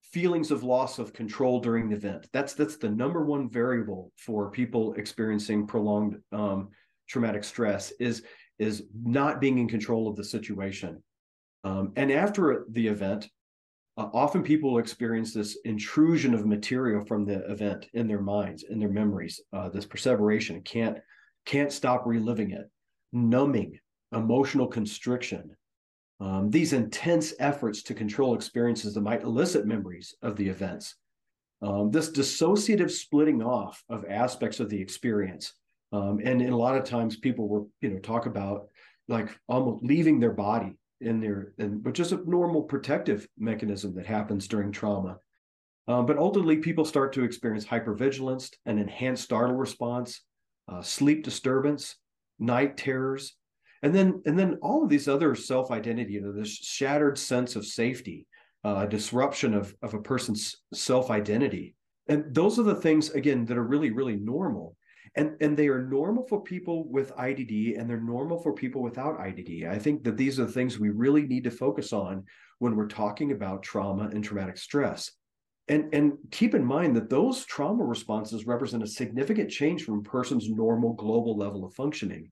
feelings 0.03 0.51
of 0.51 0.63
loss 0.63 0.99
of 0.99 1.13
control 1.13 1.59
during 1.59 1.89
the 1.89 1.95
event. 1.95 2.27
That's 2.31 2.53
that's 2.53 2.77
the 2.77 2.89
number 2.89 3.25
one 3.25 3.49
variable 3.49 4.11
for 4.17 4.51
people 4.51 4.93
experiencing 4.93 5.65
prolonged 5.65 6.17
um, 6.31 6.69
traumatic 7.09 7.43
stress 7.43 7.91
is 7.99 8.23
is 8.59 8.83
not 9.03 9.41
being 9.41 9.57
in 9.57 9.67
control 9.67 10.07
of 10.07 10.15
the 10.15 10.23
situation. 10.23 11.01
Um, 11.63 11.93
and 11.95 12.11
after 12.11 12.65
the 12.69 12.87
event, 12.87 13.27
uh, 13.97 14.09
often 14.13 14.41
people 14.41 14.77
experience 14.77 15.33
this 15.33 15.57
intrusion 15.65 16.33
of 16.33 16.45
material 16.45 17.03
from 17.05 17.25
the 17.25 17.45
event 17.51 17.87
in 17.93 18.07
their 18.07 18.21
minds, 18.21 18.63
in 18.69 18.79
their 18.79 18.89
memories. 18.89 19.41
Uh, 19.51 19.69
this 19.69 19.85
perseveration 19.85 20.61
can't 20.61 20.97
can't 21.45 21.71
stop 21.71 22.05
reliving 22.05 22.51
it, 22.51 22.69
numbing, 23.11 23.79
emotional 24.13 24.67
constriction. 24.67 25.55
Um, 26.19 26.51
these 26.51 26.73
intense 26.73 27.33
efforts 27.39 27.81
to 27.83 27.95
control 27.95 28.35
experiences 28.35 28.93
that 28.93 29.01
might 29.01 29.23
elicit 29.23 29.65
memories 29.65 30.13
of 30.21 30.35
the 30.35 30.47
events. 30.47 30.95
Um, 31.63 31.89
this 31.89 32.11
dissociative 32.11 32.91
splitting 32.91 33.41
off 33.41 33.83
of 33.89 34.05
aspects 34.07 34.59
of 34.59 34.69
the 34.69 34.79
experience. 34.79 35.53
Um, 35.91 36.19
and, 36.23 36.41
and 36.41 36.53
a 36.53 36.57
lot 36.57 36.77
of 36.77 36.83
times 36.83 37.17
people 37.17 37.49
will, 37.49 37.69
you 37.81 37.89
know, 37.89 37.99
talk 37.99 38.27
about 38.27 38.67
like 39.07 39.35
almost 39.47 39.83
leaving 39.83 40.19
their 40.19 40.31
body 40.31 40.77
in 41.01 41.19
there, 41.19 41.53
and 41.57 41.83
but 41.83 41.93
just 41.93 42.11
a 42.11 42.29
normal 42.29 42.63
protective 42.63 43.27
mechanism 43.37 43.95
that 43.95 44.05
happens 44.05 44.47
during 44.47 44.71
trauma. 44.71 45.17
Um, 45.87 46.05
but 46.05 46.17
ultimately, 46.17 46.57
people 46.57 46.85
start 46.85 47.13
to 47.13 47.23
experience 47.23 47.65
hypervigilance, 47.65 48.51
an 48.65 48.77
enhanced 48.77 49.23
startle 49.23 49.55
response, 49.55 50.21
uh, 50.67 50.81
sleep 50.81 51.23
disturbance, 51.23 51.95
night 52.39 52.77
terrors, 52.77 53.35
and 53.83 53.93
then 53.93 54.21
and 54.25 54.37
then 54.37 54.57
all 54.61 54.83
of 54.83 54.89
these 54.89 55.07
other 55.07 55.35
self 55.35 55.71
identity, 55.71 56.13
you 56.13 56.21
know, 56.21 56.31
this 56.31 56.53
shattered 56.55 57.17
sense 57.17 57.55
of 57.55 57.65
safety, 57.65 58.27
uh, 58.63 58.85
disruption 58.85 59.53
of 59.53 59.75
of 59.81 59.93
a 59.93 60.01
person's 60.01 60.57
self 60.73 61.09
identity, 61.09 61.75
and 62.07 62.33
those 62.33 62.59
are 62.59 62.63
the 62.63 62.75
things 62.75 63.09
again 63.09 63.45
that 63.45 63.57
are 63.57 63.63
really 63.63 63.91
really 63.91 64.15
normal 64.15 64.75
and 65.15 65.35
and 65.41 65.57
they 65.57 65.67
are 65.67 65.81
normal 65.81 66.25
for 66.27 66.41
people 66.41 66.87
with 66.87 67.15
IDD 67.15 67.77
and 67.77 67.89
they're 67.89 67.99
normal 67.99 68.39
for 68.39 68.53
people 68.53 68.81
without 68.81 69.19
IDD. 69.19 69.67
I 69.67 69.77
think 69.77 70.03
that 70.03 70.17
these 70.17 70.39
are 70.39 70.45
the 70.45 70.51
things 70.51 70.79
we 70.79 70.89
really 70.89 71.23
need 71.23 71.43
to 71.43 71.51
focus 71.51 71.91
on 71.91 72.23
when 72.59 72.75
we're 72.75 72.87
talking 72.87 73.31
about 73.31 73.63
trauma 73.63 74.09
and 74.13 74.23
traumatic 74.23 74.57
stress. 74.57 75.11
And, 75.67 75.93
and 75.93 76.13
keep 76.31 76.53
in 76.53 76.65
mind 76.65 76.95
that 76.95 77.09
those 77.09 77.45
trauma 77.45 77.83
responses 77.83 78.45
represent 78.45 78.83
a 78.83 78.87
significant 78.87 79.49
change 79.49 79.83
from 79.83 79.99
a 79.99 80.03
person's 80.03 80.49
normal 80.49 80.93
global 80.93 81.37
level 81.37 81.63
of 81.63 81.73
functioning. 81.73 82.29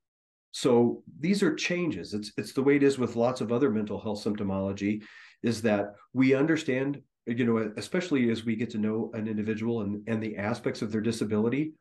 So 0.52 1.04
these 1.20 1.44
are 1.44 1.54
changes. 1.54 2.14
It's 2.14 2.32
it's 2.38 2.54
the 2.54 2.64
way 2.64 2.76
it 2.76 2.84
is 2.84 2.98
with 2.98 3.16
lots 3.16 3.40
of 3.42 3.52
other 3.52 3.70
mental 3.70 4.00
health 4.00 4.24
symptomology, 4.24 5.04
is 5.44 5.62
that 5.62 5.94
we 6.14 6.34
understand, 6.34 7.02
you 7.28 7.46
know, 7.46 7.72
especially 7.78 8.30
as 8.30 8.46
we 8.46 8.56
get 8.56 8.70
to 8.72 8.78
know 8.78 9.12
an 9.14 9.28
individual 9.28 9.82
and, 9.82 10.02
and 10.08 10.22
the 10.22 10.38
aspects 10.38 10.82
of 10.82 10.92
their 10.92 11.02
disability, 11.02 11.74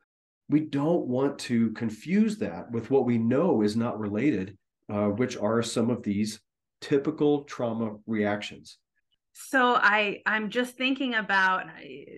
we 0.49 0.61
don't 0.61 1.05
want 1.05 1.37
to 1.39 1.71
confuse 1.71 2.37
that 2.37 2.71
with 2.71 2.89
what 2.89 3.05
we 3.05 3.17
know 3.17 3.61
is 3.61 3.75
not 3.75 3.99
related, 3.99 4.57
uh, 4.91 5.07
which 5.07 5.37
are 5.37 5.61
some 5.61 5.89
of 5.89 6.01
these 6.03 6.39
typical 6.81 7.43
trauma 7.43 7.95
reactions. 8.07 8.79
So 9.33 9.75
I 9.75 10.21
I'm 10.25 10.49
just 10.49 10.75
thinking 10.75 11.15
about 11.15 11.63
uh, 11.63 11.69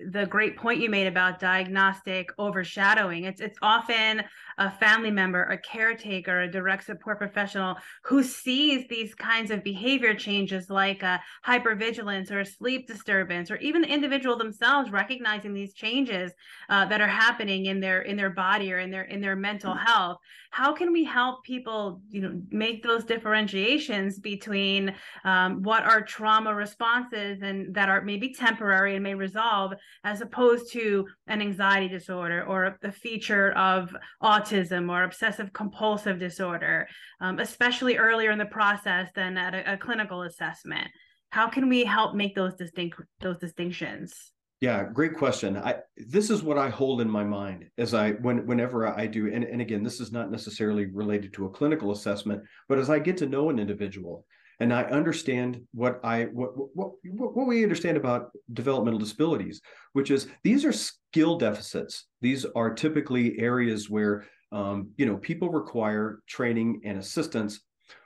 the 0.09 0.25
great 0.25 0.57
point 0.57 0.81
you 0.81 0.89
made 0.89 1.07
about 1.07 1.39
diagnostic 1.39 2.29
overshadowing. 2.39 3.25
It's 3.25 3.41
it's 3.41 3.59
often 3.61 4.23
a 4.57 4.71
family 4.71 5.11
member, 5.11 5.43
a 5.43 5.57
caretaker, 5.57 6.41
a 6.41 6.51
direct 6.51 6.85
support 6.85 7.17
professional 7.17 7.77
who 8.03 8.23
sees 8.23 8.87
these 8.87 9.13
kinds 9.13 9.51
of 9.51 9.63
behavior 9.63 10.13
changes 10.13 10.69
like 10.69 11.03
a 11.03 11.21
hypervigilance 11.45 12.31
or 12.31 12.41
a 12.41 12.45
sleep 12.45 12.87
disturbance, 12.87 13.51
or 13.51 13.57
even 13.57 13.81
the 13.81 13.87
individual 13.87 14.37
themselves 14.37 14.91
recognizing 14.91 15.53
these 15.53 15.73
changes 15.73 16.31
uh, 16.69 16.85
that 16.85 17.01
are 17.01 17.07
happening 17.07 17.65
in 17.67 17.79
their 17.79 18.01
in 18.01 18.17
their 18.17 18.29
body 18.29 18.73
or 18.73 18.79
in 18.79 18.89
their 18.89 19.03
in 19.03 19.21
their 19.21 19.35
mental 19.35 19.73
mm. 19.73 19.85
health. 19.85 20.17
How 20.51 20.73
can 20.73 20.91
we 20.91 21.05
help 21.05 21.43
people, 21.43 22.01
you 22.09 22.21
know, 22.21 22.41
make 22.49 22.83
those 22.83 23.05
differentiations 23.05 24.19
between 24.19 24.93
um, 25.23 25.61
what 25.61 25.83
are 25.83 26.01
trauma 26.01 26.53
responses 27.01 27.41
and 27.41 27.73
that 27.75 27.89
are 27.89 28.01
maybe 28.01 28.33
temporary 28.33 28.95
and 28.95 29.03
may 29.03 29.15
resolve, 29.15 29.73
as 30.03 30.21
opposed 30.21 30.71
to 30.73 31.07
an 31.27 31.41
anxiety 31.41 31.87
disorder 31.87 32.43
or 32.43 32.77
a 32.83 32.91
feature 32.91 33.51
of 33.53 33.95
autism 34.21 34.89
or 34.89 35.03
obsessive 35.03 35.51
compulsive 35.53 36.19
disorder, 36.19 36.87
um, 37.19 37.39
especially 37.39 37.97
earlier 37.97 38.31
in 38.31 38.39
the 38.39 38.45
process 38.45 39.09
than 39.15 39.37
at 39.37 39.53
a, 39.53 39.73
a 39.73 39.77
clinical 39.77 40.23
assessment? 40.23 40.87
How 41.29 41.47
can 41.47 41.69
we 41.69 41.85
help 41.85 42.13
make 42.13 42.35
those 42.35 42.55
distinct 42.55 42.99
those 43.21 43.37
distinctions? 43.37 44.13
Yeah, 44.59 44.83
great 44.83 45.15
question. 45.15 45.57
I 45.57 45.77
this 45.97 46.29
is 46.29 46.43
what 46.43 46.59
I 46.59 46.69
hold 46.69 47.01
in 47.01 47.09
my 47.09 47.23
mind 47.23 47.65
as 47.79 47.93
I 47.95 48.11
when 48.11 48.45
whenever 48.45 48.87
I 48.87 49.07
do, 49.07 49.33
and, 49.33 49.43
and 49.43 49.61
again, 49.61 49.81
this 49.81 49.99
is 49.99 50.11
not 50.11 50.29
necessarily 50.29 50.85
related 50.85 51.33
to 51.33 51.45
a 51.45 51.49
clinical 51.49 51.91
assessment, 51.91 52.43
but 52.69 52.77
as 52.77 52.89
I 52.89 52.99
get 52.99 53.17
to 53.17 53.25
know 53.25 53.49
an 53.49 53.59
individual 53.59 54.25
and 54.61 54.71
I 54.71 54.83
understand 54.83 55.59
what 55.73 55.99
I 56.03 56.25
what 56.25 56.51
what 56.75 56.91
what 57.03 57.47
we 57.47 57.63
understand 57.63 57.97
about 57.97 58.29
developmental 58.53 58.99
disabilities, 58.99 59.59
which 59.93 60.11
is 60.11 60.27
these 60.43 60.63
are 60.63 60.71
skill 60.71 61.37
deficits. 61.37 62.05
These 62.21 62.45
are 62.55 62.71
typically 62.71 63.39
areas 63.39 63.89
where 63.89 64.25
um, 64.51 64.91
you 64.97 65.07
know 65.07 65.17
people 65.17 65.49
require 65.49 66.19
training 66.27 66.81
and 66.85 66.99
assistance 66.99 67.61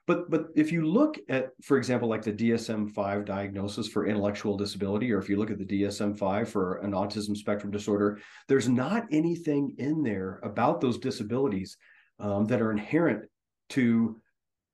but 0.07 0.29
but 0.29 0.47
if 0.55 0.71
you 0.71 0.85
look 0.85 1.17
at 1.29 1.49
for 1.63 1.77
example 1.77 2.07
like 2.07 2.21
the 2.21 2.31
dsm-5 2.31 3.25
diagnosis 3.25 3.87
for 3.87 4.05
intellectual 4.05 4.55
disability 4.55 5.11
or 5.11 5.19
if 5.19 5.29
you 5.29 5.37
look 5.37 5.49
at 5.49 5.57
the 5.57 5.65
dsm-5 5.65 6.47
for 6.47 6.77
an 6.77 6.91
autism 6.91 7.35
spectrum 7.35 7.71
disorder 7.71 8.19
there's 8.47 8.69
not 8.69 9.05
anything 9.11 9.73
in 9.79 10.03
there 10.03 10.39
about 10.43 10.81
those 10.81 10.99
disabilities 10.99 11.77
um, 12.19 12.45
that 12.45 12.61
are 12.61 12.71
inherent 12.71 13.25
to 13.69 14.19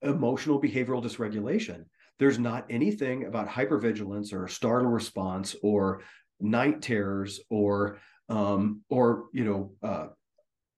emotional 0.02 0.62
behavioral 0.62 1.04
dysregulation 1.04 1.86
there's 2.20 2.40
not 2.40 2.66
anything 2.70 3.26
about 3.26 3.50
hypervigilance 3.50 4.32
or 4.32 4.48
startle 4.48 4.92
response 4.92 5.56
or 5.64 6.02
night 6.40 6.82
terrors 6.82 7.40
or 7.50 7.98
um, 8.30 8.82
or 8.90 9.26
you 9.34 9.44
know 9.44 9.74
uh, 9.82 10.08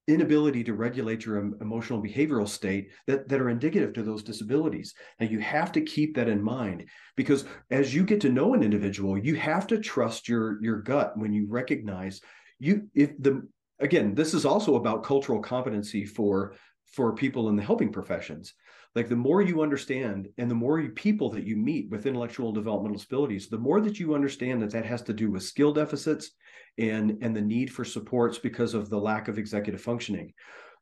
inability 0.08 0.64
to 0.66 0.74
regulate 0.74 1.26
your 1.26 1.38
emotional 1.62 2.02
behavioral 2.02 2.48
state 2.48 2.90
that, 3.08 3.28
that 3.30 3.40
are 3.40 3.50
indicative 3.50 3.94
to 3.94 4.04
those 4.04 4.24
disabilities. 4.24 4.94
Now, 5.20 5.28
you 5.28 5.40
have 5.40 5.72
to 5.74 5.82
keep 5.82 6.16
that 6.16 6.28
in 6.28 6.42
mind 6.42 6.86
because 7.16 7.46
as 7.72 7.96
you 7.96 8.04
get 8.04 8.20
to 8.22 8.30
know 8.30 8.54
an 8.54 8.64
individual, 8.64 9.18
you 9.18 9.36
have 9.36 9.66
to 9.68 9.80
trust 9.80 10.28
your, 10.28 10.62
your 10.62 10.82
gut 10.82 11.18
when 11.18 11.32
you 11.32 11.48
recognize 11.48 12.20
you, 12.60 12.90
if 12.94 13.12
the, 13.18 13.48
again, 13.80 14.14
this 14.14 14.34
is 14.34 14.46
also 14.46 14.76
about 14.76 15.04
cultural 15.04 15.40
competency 15.40 16.06
for, 16.06 16.56
for 16.92 17.16
people 17.16 17.48
in 17.48 17.56
the 17.56 17.64
helping 17.64 17.92
professions. 17.92 18.54
Like 18.96 19.10
the 19.10 19.16
more 19.16 19.42
you 19.42 19.64
understand 19.64 20.30
and 20.38 20.50
the 20.50 20.56
more 20.56 20.82
people 20.90 21.30
that 21.32 21.48
you 21.48 21.56
meet 21.56 21.90
with 21.90 22.06
intellectual 22.06 22.52
developmental 22.52 22.98
disabilities, 22.98 23.48
the 23.48 23.58
more 23.58 23.82
that 23.82 24.00
you 24.00 24.14
understand 24.14 24.62
that 24.62 24.72
that 24.72 24.86
has 24.86 25.02
to 25.04 25.14
do 25.14 25.32
with 25.32 25.44
skill 25.44 25.74
deficits 25.74 26.32
and 26.78 27.18
and 27.22 27.36
the 27.36 27.42
need 27.42 27.72
for 27.72 27.84
supports 27.84 28.38
because 28.38 28.74
of 28.74 28.90
the 28.90 29.00
lack 29.00 29.28
of 29.28 29.38
executive 29.38 29.82
functioning. 29.82 30.34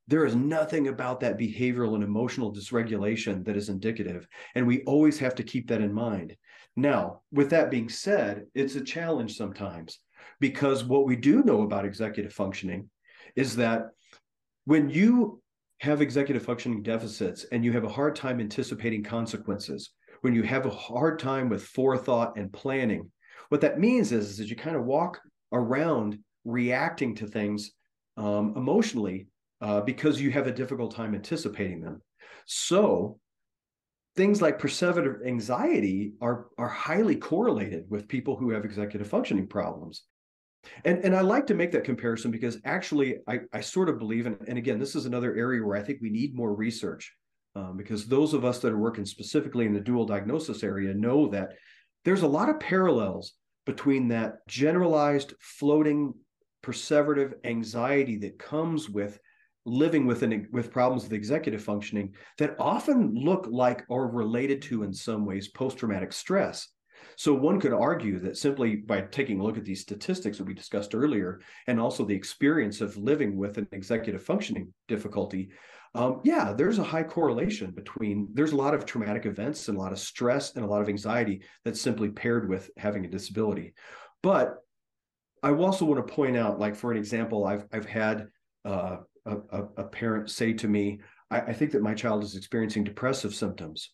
There 0.07 0.25
is 0.25 0.35
nothing 0.35 0.87
about 0.87 1.21
that 1.21 1.37
behavioral 1.37 1.95
and 1.95 2.03
emotional 2.03 2.53
dysregulation 2.53 3.45
that 3.45 3.55
is 3.55 3.69
indicative 3.69 4.27
and 4.55 4.67
we 4.67 4.83
always 4.83 5.17
have 5.19 5.35
to 5.35 5.43
keep 5.43 5.67
that 5.69 5.81
in 5.81 5.93
mind. 5.93 6.35
Now 6.75 7.21
with 7.31 7.49
that 7.51 7.71
being 7.71 7.87
said 7.87 8.45
it's 8.53 8.75
a 8.75 8.83
challenge 8.83 9.37
sometimes 9.37 9.99
because 10.39 10.83
what 10.83 11.05
we 11.05 11.15
do 11.15 11.43
know 11.43 11.61
about 11.61 11.85
executive 11.85 12.33
functioning 12.33 12.89
is 13.35 13.55
that 13.55 13.87
when 14.65 14.89
you 14.89 15.41
have 15.81 16.01
executive 16.01 16.43
functioning 16.43 16.81
deficits 16.81 17.45
and 17.51 17.65
you 17.65 17.71
have 17.71 17.83
a 17.83 17.89
hard 17.89 18.15
time 18.15 18.39
anticipating 18.39 19.03
consequences 19.03 19.91
when 20.21 20.33
you 20.33 20.43
have 20.43 20.65
a 20.65 20.69
hard 20.69 21.19
time 21.19 21.49
with 21.49 21.63
forethought 21.63 22.37
and 22.37 22.53
planning 22.53 23.09
what 23.51 23.59
that 23.59 23.81
means 23.81 24.13
is, 24.13 24.29
is 24.29 24.37
that 24.37 24.47
you 24.47 24.55
kind 24.55 24.77
of 24.77 24.85
walk 24.85 25.19
around 25.51 26.17
reacting 26.45 27.13
to 27.15 27.27
things 27.27 27.71
um, 28.15 28.53
emotionally 28.55 29.27
uh, 29.59 29.81
because 29.81 30.21
you 30.21 30.31
have 30.31 30.47
a 30.47 30.53
difficult 30.53 30.95
time 30.95 31.13
anticipating 31.13 31.81
them. 31.81 32.01
So 32.45 33.19
things 34.15 34.41
like 34.41 34.57
perceived 34.57 35.05
anxiety 35.27 36.13
are 36.21 36.47
are 36.57 36.69
highly 36.69 37.17
correlated 37.17 37.87
with 37.89 38.07
people 38.07 38.37
who 38.37 38.51
have 38.51 38.63
executive 38.63 39.09
functioning 39.09 39.47
problems. 39.47 40.03
And, 40.85 41.03
and 41.03 41.15
I 41.15 41.21
like 41.21 41.47
to 41.47 41.53
make 41.53 41.71
that 41.71 41.83
comparison 41.83 42.31
because 42.31 42.57
actually 42.65 43.17
I, 43.27 43.41
I 43.53 43.61
sort 43.61 43.89
of 43.89 43.97
believe, 43.97 44.25
and, 44.25 44.37
and 44.47 44.57
again, 44.57 44.79
this 44.79 44.95
is 44.95 45.05
another 45.05 45.35
area 45.35 45.63
where 45.63 45.75
I 45.75 45.81
think 45.81 45.99
we 46.01 46.09
need 46.09 46.35
more 46.35 46.53
research 46.53 47.13
um, 47.55 47.77
because 47.77 48.05
those 48.05 48.33
of 48.33 48.45
us 48.45 48.59
that 48.59 48.71
are 48.71 48.77
working 48.77 49.05
specifically 49.05 49.65
in 49.65 49.73
the 49.73 49.79
dual 49.79 50.05
diagnosis 50.05 50.63
area 50.63 50.93
know 50.93 51.27
that 51.29 51.49
there's 52.05 52.21
a 52.21 52.27
lot 52.27 52.49
of 52.49 52.59
parallels 52.59 53.33
between 53.65 54.07
that 54.09 54.45
generalized 54.47 55.33
floating 55.39 56.13
perseverative 56.63 57.33
anxiety 57.43 58.17
that 58.17 58.39
comes 58.39 58.89
with 58.89 59.19
living 59.65 60.07
with 60.07 60.23
an, 60.23 60.47
with 60.51 60.71
problems 60.71 61.03
with 61.03 61.13
executive 61.13 61.63
functioning 61.63 62.13
that 62.37 62.55
often 62.59 63.13
look 63.13 63.47
like 63.49 63.83
or 63.89 64.09
related 64.09 64.61
to 64.61 64.83
in 64.83 64.93
some 64.93 65.25
ways 65.25 65.49
post-traumatic 65.49 66.11
stress 66.11 66.67
so 67.15 67.33
one 67.33 67.59
could 67.59 67.73
argue 67.73 68.19
that 68.19 68.37
simply 68.37 68.75
by 68.75 69.01
taking 69.01 69.39
a 69.39 69.43
look 69.43 69.57
at 69.57 69.65
these 69.65 69.81
statistics 69.81 70.37
that 70.37 70.47
we 70.47 70.53
discussed 70.53 70.95
earlier 70.95 71.39
and 71.67 71.79
also 71.79 72.05
the 72.05 72.15
experience 72.15 72.81
of 72.81 72.97
living 72.97 73.37
with 73.37 73.57
an 73.57 73.67
executive 73.71 74.23
functioning 74.23 74.73
difficulty 74.87 75.49
um, 75.95 76.21
yeah 76.23 76.53
there's 76.53 76.79
a 76.79 76.83
high 76.83 77.03
correlation 77.03 77.71
between 77.71 78.27
there's 78.33 78.53
a 78.53 78.57
lot 78.57 78.73
of 78.73 78.85
traumatic 78.85 79.25
events 79.25 79.67
and 79.67 79.77
a 79.77 79.79
lot 79.81 79.91
of 79.91 79.99
stress 79.99 80.55
and 80.55 80.63
a 80.63 80.67
lot 80.67 80.81
of 80.81 80.89
anxiety 80.89 81.41
that's 81.65 81.81
simply 81.81 82.09
paired 82.09 82.47
with 82.47 82.69
having 82.77 83.05
a 83.05 83.09
disability 83.09 83.73
but 84.23 84.57
I 85.43 85.51
also 85.51 85.85
want 85.85 86.05
to 86.05 86.13
point 86.13 86.37
out, 86.37 86.59
like 86.59 86.75
for 86.75 86.91
an 86.91 86.97
example, 86.97 87.45
I've 87.45 87.65
I've 87.71 87.85
had 87.85 88.27
uh, 88.63 88.97
a, 89.25 89.63
a, 89.77 89.83
parent 89.83 90.29
say 90.29 90.53
to 90.53 90.67
me, 90.67 90.99
I, 91.29 91.41
I, 91.41 91.53
think 91.53 91.71
that 91.71 91.81
my 91.81 91.93
child 91.93 92.23
is 92.23 92.35
experiencing 92.35 92.83
depressive 92.83 93.33
symptoms. 93.33 93.91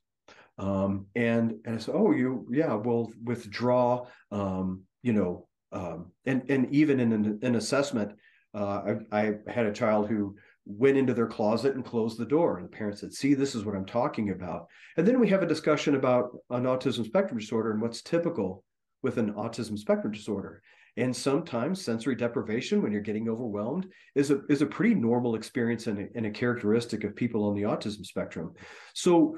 Um, 0.58 1.06
and, 1.16 1.56
and 1.66 1.76
I 1.76 1.78
said, 1.78 1.96
oh, 1.96 2.12
you, 2.12 2.48
yeah, 2.52 2.74
well, 2.74 3.12
withdraw, 3.24 4.08
um, 4.32 4.84
you 5.04 5.14
know, 5.14 5.48
um, 5.72 6.12
and, 6.26 6.50
and 6.50 6.74
even 6.74 7.00
in 7.00 7.12
an, 7.12 7.40
an 7.44 7.56
assessment, 7.56 8.14
uh, 8.54 8.96
I, 9.12 9.20
I 9.20 9.34
had 9.48 9.66
a 9.68 9.74
child 9.74 10.10
who 10.10 10.36
went 10.66 10.98
into 10.98 11.14
their 11.14 11.28
closet 11.28 11.76
and 11.76 11.86
closed 11.86 12.18
the 12.18 12.26
door. 12.26 12.58
And 12.58 12.66
the 12.66 12.76
parent 12.76 13.00
said, 13.00 13.14
see, 13.14 13.34
this 13.34 13.56
is 13.56 13.64
what 13.64 13.76
I'm 13.76 13.86
talking 13.86 14.32
about. 14.32 14.68
And 14.98 15.08
then 15.08 15.20
we 15.20 15.30
have 15.30 15.44
a 15.44 15.48
discussion 15.48 15.96
about 15.96 16.32
an 16.50 16.64
autism 16.64 17.06
spectrum 17.06 17.40
disorder 17.40 17.72
and 17.72 17.82
what's 17.82 18.02
typical 18.02 18.64
with 19.04 19.18
an 19.18 19.34
autism 19.34 19.78
spectrum 19.78 20.12
disorder. 20.12 20.62
And 20.98 21.16
sometimes 21.16 21.86
sensory 21.86 22.16
deprivation, 22.16 22.82
when 22.82 22.92
you're 22.92 23.02
getting 23.02 23.30
overwhelmed, 23.30 23.88
is 24.16 24.32
a 24.32 24.42
is 24.50 24.64
a 24.64 24.66
pretty 24.66 24.96
normal 24.96 25.36
experience 25.36 25.86
and 25.86 26.00
a, 26.00 26.08
and 26.16 26.26
a 26.26 26.32
characteristic 26.32 27.04
of 27.04 27.16
people 27.16 27.44
on 27.46 27.54
the 27.54 27.62
autism 27.62 28.04
spectrum. 28.04 28.54
So 28.96 29.38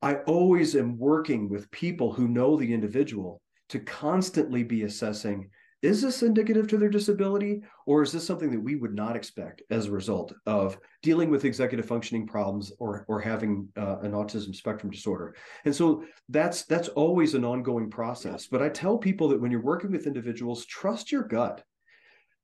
I 0.00 0.16
always 0.26 0.76
am 0.76 0.98
working 0.98 1.48
with 1.48 1.70
people 1.70 2.12
who 2.12 2.28
know 2.28 2.56
the 2.56 2.72
individual 2.72 3.40
to 3.70 3.80
constantly 3.80 4.62
be 4.62 4.84
assessing 4.84 5.50
is 5.80 6.02
this 6.02 6.24
indicative 6.24 6.66
to 6.68 6.76
their 6.76 6.88
disability 6.88 7.62
or 7.86 8.02
is 8.02 8.10
this 8.10 8.26
something 8.26 8.50
that 8.50 8.60
we 8.60 8.74
would 8.74 8.94
not 8.94 9.14
expect 9.14 9.62
as 9.70 9.86
a 9.86 9.92
result 9.92 10.32
of 10.44 10.76
dealing 11.02 11.30
with 11.30 11.44
executive 11.44 11.86
functioning 11.86 12.26
problems 12.26 12.72
or 12.80 13.04
or 13.06 13.20
having 13.20 13.68
uh, 13.76 13.98
an 14.00 14.10
autism 14.12 14.54
spectrum 14.54 14.90
disorder? 14.90 15.36
And 15.64 15.74
so 15.74 16.04
that's 16.28 16.64
that's 16.64 16.88
always 16.88 17.34
an 17.34 17.44
ongoing 17.44 17.90
process. 17.90 18.48
But 18.48 18.60
i 18.60 18.68
tell 18.68 18.98
people 18.98 19.28
that 19.28 19.40
when 19.40 19.52
you're 19.52 19.62
working 19.62 19.92
with 19.92 20.06
individuals 20.06 20.66
trust 20.66 21.12
your 21.12 21.22
gut. 21.22 21.62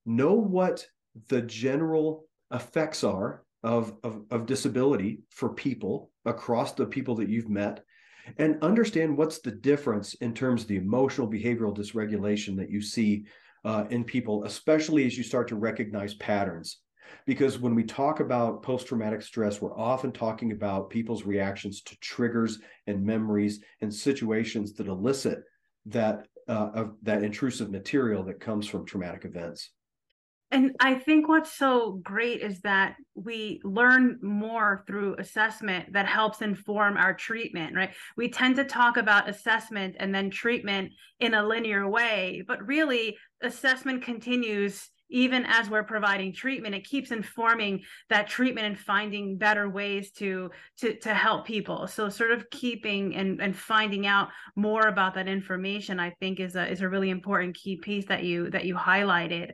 Know 0.06 0.34
what 0.34 0.86
the 1.28 1.42
general 1.42 2.26
effects 2.52 3.02
are 3.02 3.42
of, 3.64 3.96
of, 4.04 4.22
of 4.30 4.46
disability 4.46 5.22
for 5.30 5.54
people 5.54 6.10
across 6.26 6.72
the 6.72 6.86
people 6.86 7.16
that 7.16 7.28
you've 7.28 7.48
met 7.48 7.82
and 8.38 8.62
understand 8.62 9.16
what's 9.16 9.40
the 9.40 9.50
difference 9.50 10.14
in 10.14 10.34
terms 10.34 10.62
of 10.62 10.68
the 10.68 10.76
emotional 10.76 11.28
behavioral 11.28 11.76
dysregulation 11.76 12.56
that 12.56 12.70
you 12.70 12.80
see 12.80 13.24
uh, 13.64 13.84
in 13.90 14.04
people, 14.04 14.44
especially 14.44 15.06
as 15.06 15.16
you 15.16 15.24
start 15.24 15.48
to 15.48 15.56
recognize 15.56 16.14
patterns. 16.14 16.80
Because 17.26 17.58
when 17.58 17.74
we 17.74 17.84
talk 17.84 18.20
about 18.20 18.62
post 18.62 18.86
traumatic 18.86 19.22
stress, 19.22 19.60
we're 19.60 19.78
often 19.78 20.12
talking 20.12 20.52
about 20.52 20.90
people's 20.90 21.24
reactions 21.24 21.82
to 21.82 21.98
triggers 22.00 22.58
and 22.86 23.04
memories 23.04 23.60
and 23.80 23.92
situations 23.92 24.74
that 24.74 24.88
elicit 24.88 25.38
that 25.86 26.26
uh, 26.48 26.84
that 27.02 27.22
intrusive 27.22 27.70
material 27.70 28.22
that 28.24 28.40
comes 28.40 28.66
from 28.66 28.84
traumatic 28.84 29.24
events. 29.24 29.70
And 30.54 30.76
I 30.78 30.94
think 30.94 31.26
what's 31.26 31.50
so 31.50 31.98
great 32.04 32.40
is 32.40 32.60
that 32.60 32.94
we 33.16 33.60
learn 33.64 34.20
more 34.22 34.84
through 34.86 35.16
assessment 35.18 35.92
that 35.94 36.06
helps 36.06 36.42
inform 36.42 36.96
our 36.96 37.12
treatment, 37.12 37.74
right? 37.74 37.92
We 38.16 38.28
tend 38.28 38.54
to 38.56 38.64
talk 38.64 38.96
about 38.96 39.28
assessment 39.28 39.96
and 39.98 40.14
then 40.14 40.30
treatment 40.30 40.92
in 41.18 41.34
a 41.34 41.44
linear 41.44 41.88
way, 41.88 42.44
but 42.46 42.64
really, 42.64 43.16
assessment 43.42 44.04
continues 44.04 44.88
even 45.10 45.44
as 45.44 45.68
we're 45.68 45.82
providing 45.82 46.32
treatment. 46.32 46.76
It 46.76 46.88
keeps 46.88 47.10
informing 47.10 47.82
that 48.08 48.28
treatment 48.28 48.68
and 48.68 48.78
finding 48.78 49.36
better 49.36 49.68
ways 49.68 50.12
to 50.12 50.52
to 50.78 50.94
to 51.00 51.12
help 51.12 51.46
people. 51.46 51.88
So 51.88 52.08
sort 52.08 52.30
of 52.30 52.48
keeping 52.50 53.16
and 53.16 53.42
and 53.42 53.56
finding 53.56 54.06
out 54.06 54.28
more 54.54 54.86
about 54.86 55.14
that 55.14 55.26
information 55.26 55.98
i 55.98 56.10
think 56.10 56.38
is 56.38 56.54
a 56.54 56.70
is 56.70 56.80
a 56.80 56.88
really 56.88 57.10
important 57.10 57.56
key 57.56 57.76
piece 57.76 58.06
that 58.06 58.22
you 58.22 58.50
that 58.50 58.64
you 58.64 58.76
highlighted 58.76 59.50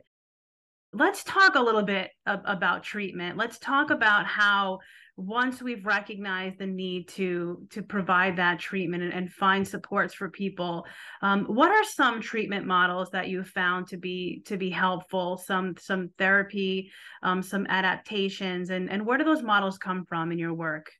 let's 0.93 1.23
talk 1.23 1.55
a 1.55 1.61
little 1.61 1.83
bit 1.83 2.11
of, 2.25 2.41
about 2.45 2.83
treatment. 2.83 3.37
Let's 3.37 3.57
talk 3.59 3.91
about 3.91 4.25
how 4.25 4.79
once 5.17 5.61
we've 5.61 5.85
recognized 5.85 6.57
the 6.57 6.65
need 6.65 7.07
to 7.07 7.65
to 7.69 7.83
provide 7.83 8.35
that 8.37 8.59
treatment 8.59 9.03
and, 9.03 9.13
and 9.13 9.31
find 9.31 9.67
supports 9.67 10.13
for 10.13 10.29
people 10.29 10.85
um, 11.21 11.45
what 11.45 11.69
are 11.69 11.83
some 11.83 12.21
treatment 12.21 12.65
models 12.65 13.09
that 13.11 13.27
you 13.27 13.43
found 13.43 13.87
to 13.87 13.97
be 13.97 14.41
to 14.45 14.57
be 14.57 14.69
helpful? 14.69 15.37
Some 15.37 15.75
some 15.77 16.09
therapy 16.17 16.91
um, 17.23 17.41
some 17.41 17.65
adaptations 17.67 18.69
and 18.69 18.89
and 18.89 19.05
where 19.05 19.17
do 19.17 19.23
those 19.23 19.43
models 19.43 19.77
come 19.77 20.05
from 20.05 20.31
in 20.31 20.39
your 20.39 20.53
work? 20.53 20.91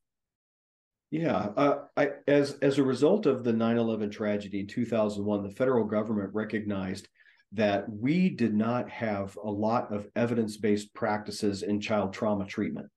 Yeah, 1.09 1.49
uh, 1.57 1.79
I, 1.97 2.11
as 2.27 2.53
as 2.61 2.77
a 2.77 2.83
result 2.83 3.25
of 3.25 3.43
the 3.43 3.51
9/11 3.51 4.11
tragedy 4.11 4.61
in 4.61 4.67
2001, 4.67 5.43
the 5.43 5.49
federal 5.49 5.83
government 5.83 6.33
recognized 6.33 7.09
that 7.53 7.89
we 7.89 8.29
did 8.29 8.53
not 8.53 8.89
have 8.89 9.37
a 9.43 9.49
lot 9.49 9.93
of 9.93 10.07
evidence-based 10.15 10.93
practices 10.93 11.63
in 11.63 11.81
child 11.81 12.13
trauma 12.13 12.45
treatment. 12.45 12.87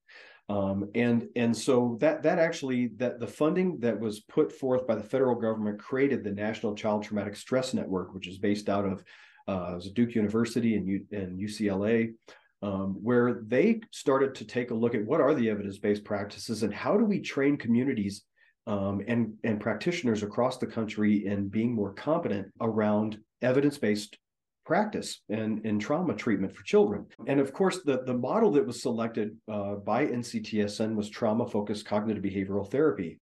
Um, 0.49 0.91
and 0.95 1.27
and 1.37 1.57
so 1.57 1.97
that 2.01 2.23
that 2.23 2.39
actually 2.39 2.89
that 2.97 3.19
the 3.19 3.27
funding 3.27 3.79
that 3.81 3.99
was 3.99 4.21
put 4.21 4.53
forth 4.53 4.87
by 4.87 4.95
the 4.95 5.03
federal 5.03 5.35
government 5.35 5.79
created 5.79 6.23
the 6.23 6.33
National 6.33 6.75
Child 6.75 7.03
Traumatic 7.03 7.35
Stress 7.35 7.73
Network, 7.73 8.13
which 8.13 8.29
is 8.29 8.39
based 8.39 8.69
out 8.69 8.85
of 8.85 9.03
uh, 9.49 9.81
Duke 9.95 10.15
University 10.15 10.77
and, 10.77 10.87
U, 10.87 11.07
and 11.13 11.39
UCLA, 11.39 12.13
um, 12.63 12.99
where 13.03 13.41
they 13.47 13.81
started 13.91 14.35
to 14.37 14.45
take 14.45 14.71
a 14.71 14.75
look 14.75 14.95
at 14.95 15.05
what 15.05 15.21
are 15.21 15.35
the 15.35 15.49
evidence-based 15.49 16.05
practices 16.05 16.63
and 16.63 16.73
how 16.73 16.97
do 16.97 17.05
we 17.05 17.21
train 17.21 17.57
communities 17.57 18.23
um, 18.67 19.03
and 19.09 19.35
and 19.45 19.61
practitioners 19.61 20.23
across 20.23 20.59
the 20.59 20.67
country 20.67 21.27
in 21.27 21.49
being 21.49 21.75
more 21.75 21.95
competent 21.95 22.53
around 22.61 23.19
evidence-based 23.41 24.19
practice 24.65 25.21
and 25.29 25.65
in 25.65 25.79
trauma 25.79 26.15
treatment 26.15 26.55
for 26.55 26.63
children. 26.65 27.07
And 27.27 27.41
of 27.41 27.53
course, 27.53 27.81
the, 27.85 28.03
the 28.05 28.15
model 28.15 28.51
that 28.53 28.67
was 28.67 28.83
selected 28.83 29.37
uh, 29.51 29.77
by 29.77 30.07
NCTSN 30.07 30.95
was 30.95 31.11
trauma 31.11 31.47
focused 31.47 31.87
cognitive 31.87 32.23
behavioral 32.23 32.71
therapy. 32.71 33.21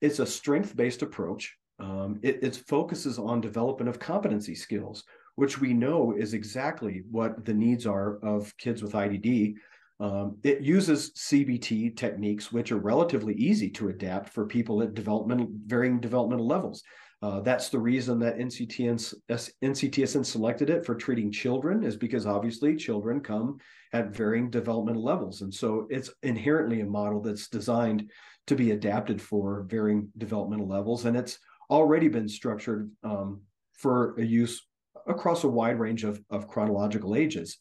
It's 0.00 0.18
a 0.18 0.26
strength 0.26 0.76
based 0.76 1.02
approach. 1.02 1.56
Um, 1.78 2.20
it, 2.22 2.42
it 2.42 2.56
focuses 2.68 3.18
on 3.18 3.40
development 3.40 3.88
of 3.88 3.98
competency 3.98 4.54
skills, 4.54 5.04
which 5.34 5.60
we 5.60 5.72
know 5.72 6.14
is 6.16 6.34
exactly 6.34 7.02
what 7.10 7.44
the 7.44 7.54
needs 7.54 7.86
are 7.86 8.18
of 8.18 8.56
kids 8.58 8.82
with 8.82 8.92
IDD. 8.92 9.54
Um, 10.00 10.36
it 10.42 10.60
uses 10.60 11.12
CBT 11.12 11.96
techniques, 11.96 12.52
which 12.52 12.72
are 12.72 12.78
relatively 12.78 13.34
easy 13.34 13.70
to 13.70 13.88
adapt 13.88 14.28
for 14.28 14.46
people 14.46 14.82
at 14.82 14.94
developmental 14.94 15.48
varying 15.66 16.00
developmental 16.00 16.46
levels. 16.46 16.82
Uh, 17.24 17.40
that's 17.40 17.70
the 17.70 17.78
reason 17.78 18.18
that 18.18 18.36
NCTN, 18.36 19.14
NCTSN 19.30 20.26
selected 20.26 20.68
it 20.68 20.84
for 20.84 20.94
treating 20.94 21.32
children, 21.32 21.82
is 21.82 21.96
because 21.96 22.26
obviously 22.26 22.76
children 22.76 23.18
come 23.18 23.56
at 23.94 24.14
varying 24.14 24.50
developmental 24.50 25.02
levels. 25.02 25.40
And 25.40 25.52
so 25.52 25.86
it's 25.88 26.10
inherently 26.22 26.82
a 26.82 26.84
model 26.84 27.22
that's 27.22 27.48
designed 27.48 28.10
to 28.48 28.54
be 28.54 28.72
adapted 28.72 29.22
for 29.22 29.62
varying 29.62 30.10
developmental 30.18 30.68
levels. 30.68 31.06
And 31.06 31.16
it's 31.16 31.38
already 31.70 32.08
been 32.08 32.28
structured 32.28 32.90
um, 33.04 33.40
for 33.72 34.14
a 34.18 34.22
use 34.22 34.60
across 35.06 35.44
a 35.44 35.48
wide 35.48 35.78
range 35.78 36.04
of, 36.04 36.20
of 36.28 36.46
chronological 36.46 37.16
ages. 37.16 37.56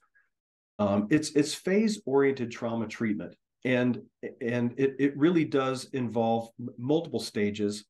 Um, 0.78 1.08
it's 1.10 1.30
it's 1.38 1.54
phase 1.54 2.02
oriented 2.06 2.52
trauma 2.52 2.88
treatment, 2.88 3.34
and 3.64 4.02
and 4.42 4.74
it, 4.76 4.96
it 5.00 5.16
really 5.16 5.46
does 5.46 5.86
involve 5.94 6.50
multiple 6.78 7.22
stages 7.22 7.86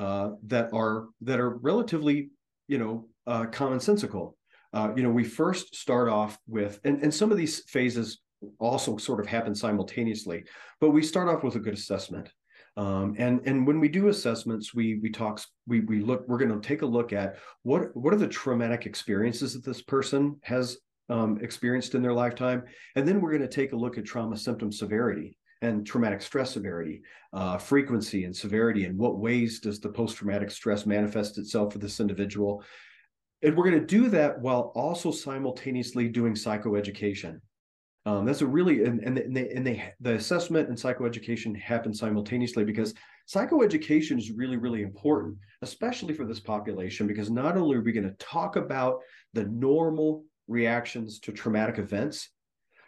uh, 0.00 0.30
that 0.46 0.66
are 0.72 1.08
that 1.20 1.38
are 1.38 1.50
relatively, 1.70 2.30
you 2.72 2.78
know, 2.78 3.06
uh, 3.26 3.44
commonsensical. 3.58 4.24
uh, 4.72 4.92
you 4.96 5.02
know, 5.02 5.10
we 5.10 5.24
first 5.24 5.74
start 5.74 6.08
off 6.08 6.38
with, 6.46 6.80
and, 6.84 7.02
and 7.02 7.12
some 7.12 7.32
of 7.32 7.38
these 7.38 7.64
phases 7.64 8.20
also 8.58 8.96
sort 8.96 9.20
of 9.20 9.26
happen 9.26 9.54
simultaneously, 9.54 10.44
but 10.80 10.90
we 10.90 11.02
start 11.02 11.28
off 11.28 11.42
with 11.42 11.56
a 11.56 11.60
good 11.60 11.74
assessment. 11.74 12.32
Um, 12.76 13.14
and 13.18 13.40
and 13.46 13.66
when 13.66 13.80
we 13.80 13.88
do 13.88 14.08
assessments, 14.08 14.72
we 14.72 15.00
we 15.02 15.10
talk 15.10 15.42
we 15.66 15.80
we 15.80 16.00
look 16.00 16.26
we're 16.28 16.38
going 16.38 16.60
to 16.60 16.66
take 16.66 16.82
a 16.82 16.86
look 16.86 17.12
at 17.12 17.36
what 17.62 17.94
what 17.96 18.14
are 18.14 18.18
the 18.18 18.28
traumatic 18.28 18.86
experiences 18.86 19.54
that 19.54 19.64
this 19.64 19.82
person 19.82 20.38
has 20.42 20.78
um, 21.08 21.38
experienced 21.42 21.94
in 21.96 22.02
their 22.02 22.14
lifetime, 22.14 22.62
and 22.94 23.06
then 23.06 23.20
we're 23.20 23.36
going 23.36 23.42
to 23.42 23.48
take 23.48 23.72
a 23.72 23.76
look 23.76 23.98
at 23.98 24.04
trauma 24.04 24.36
symptom 24.36 24.70
severity 24.70 25.36
and 25.62 25.86
traumatic 25.86 26.22
stress 26.22 26.52
severity, 26.52 27.02
uh, 27.32 27.58
frequency 27.58 28.24
and 28.24 28.34
severity, 28.34 28.84
and 28.84 28.98
what 28.98 29.18
ways 29.18 29.60
does 29.60 29.80
the 29.80 29.88
post 29.88 30.16
traumatic 30.16 30.50
stress 30.50 30.86
manifest 30.86 31.38
itself 31.38 31.72
for 31.72 31.78
this 31.78 32.00
individual. 32.00 32.64
And 33.42 33.56
we're 33.56 33.68
going 33.68 33.80
to 33.80 33.86
do 33.86 34.08
that 34.08 34.40
while 34.40 34.72
also 34.74 35.10
simultaneously 35.10 36.08
doing 36.08 36.34
psychoeducation. 36.34 37.40
Um, 38.06 38.24
that's 38.24 38.40
a 38.40 38.46
really 38.46 38.84
and 38.84 39.00
and, 39.00 39.36
they, 39.36 39.50
and 39.50 39.66
they 39.66 39.92
the 40.00 40.14
assessment 40.14 40.68
and 40.68 40.76
psychoeducation 40.76 41.58
happen 41.60 41.92
simultaneously 41.92 42.64
because 42.64 42.94
psychoeducation 43.28 44.16
is 44.16 44.30
really 44.30 44.56
really 44.56 44.82
important, 44.82 45.36
especially 45.60 46.14
for 46.14 46.24
this 46.24 46.40
population 46.40 47.06
because 47.06 47.30
not 47.30 47.58
only 47.58 47.76
are 47.76 47.82
we 47.82 47.92
going 47.92 48.08
to 48.08 48.16
talk 48.16 48.56
about 48.56 49.00
the 49.34 49.44
normal 49.44 50.24
reactions 50.48 51.20
to 51.20 51.32
traumatic 51.32 51.78
events, 51.78 52.30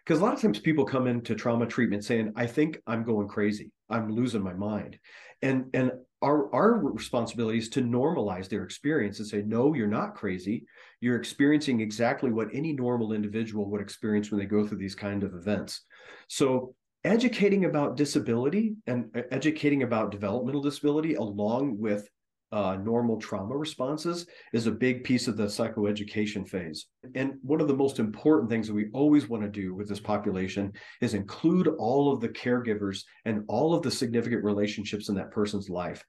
because 0.05 0.21
a 0.21 0.25
lot 0.25 0.35
of 0.35 0.41
times 0.41 0.59
people 0.59 0.85
come 0.85 1.07
into 1.07 1.35
trauma 1.35 1.67
treatment 1.67 2.05
saying, 2.05 2.33
"I 2.37 2.47
think 2.47 2.81
I'm 2.87 3.05
going 3.05 3.29
crazy, 3.29 3.71
I'm 3.89 4.11
losing 4.11 4.43
my 4.43 4.55
mind," 4.55 4.99
and 5.43 5.67
and 5.75 5.93
our 6.23 6.53
our 6.55 6.79
responsibility 6.79 7.59
is 7.59 7.69
to 7.71 7.83
normalize 7.83 8.49
their 8.49 8.65
experience 8.65 9.19
and 9.19 9.29
say 9.29 9.43
no 9.43 9.75
you're 9.75 9.87
not 9.87 10.15
crazy. 10.15 10.65
You're 11.01 11.17
experiencing 11.17 11.81
exactly 11.81 12.31
what 12.31 12.49
any 12.53 12.73
normal 12.73 13.13
individual 13.13 13.69
would 13.71 13.81
experience 13.81 14.31
when 14.31 14.39
they 14.39 14.47
go 14.47 14.67
through 14.67 14.79
these 14.79 14.95
kind 14.95 15.25
of 15.25 15.35
events. 15.35 15.83
So 16.29 16.75
educating 17.05 17.65
about 17.65 17.97
disability 17.97 18.77
and 18.87 19.07
educating 19.31 19.83
about 19.83 20.13
developmental 20.13 20.63
disability 20.63 21.15
along 21.15 21.79
with 21.79 22.09
uh, 22.53 22.77
normal 22.77 23.17
trauma 23.17 23.57
responses 23.57 24.27
is 24.53 24.67
a 24.67 24.71
big 24.71 25.05
piece 25.05 25.27
of 25.27 25.37
the 25.37 25.47
psychoeducation 25.47 26.49
phase. 26.49 26.87
And 27.15 27.35
one 27.43 27.61
of 27.61 27.69
the 27.69 27.75
most 27.75 27.99
important 27.99 28.51
things 28.51 28.67
that 28.69 28.75
we 28.75 28.91
always 28.93 29.29
want 29.29 29.43
to 29.43 29.49
do 29.49 29.75
with 29.75 29.89
this 29.89 30.01
population 30.01 30.73
is 31.01 31.15
include 31.15 31.69
all 31.69 32.13
of 32.13 32.21
the 32.21 32.29
caregivers 32.29 33.05
and 33.25 33.45
all 33.49 33.75
of 33.75 33.83
the 33.83 33.91
significant 33.91 34.45
relationships 34.45 35.09
in 35.09 35.15
that 35.17 35.31
person's 35.31 35.69
life 35.69 36.05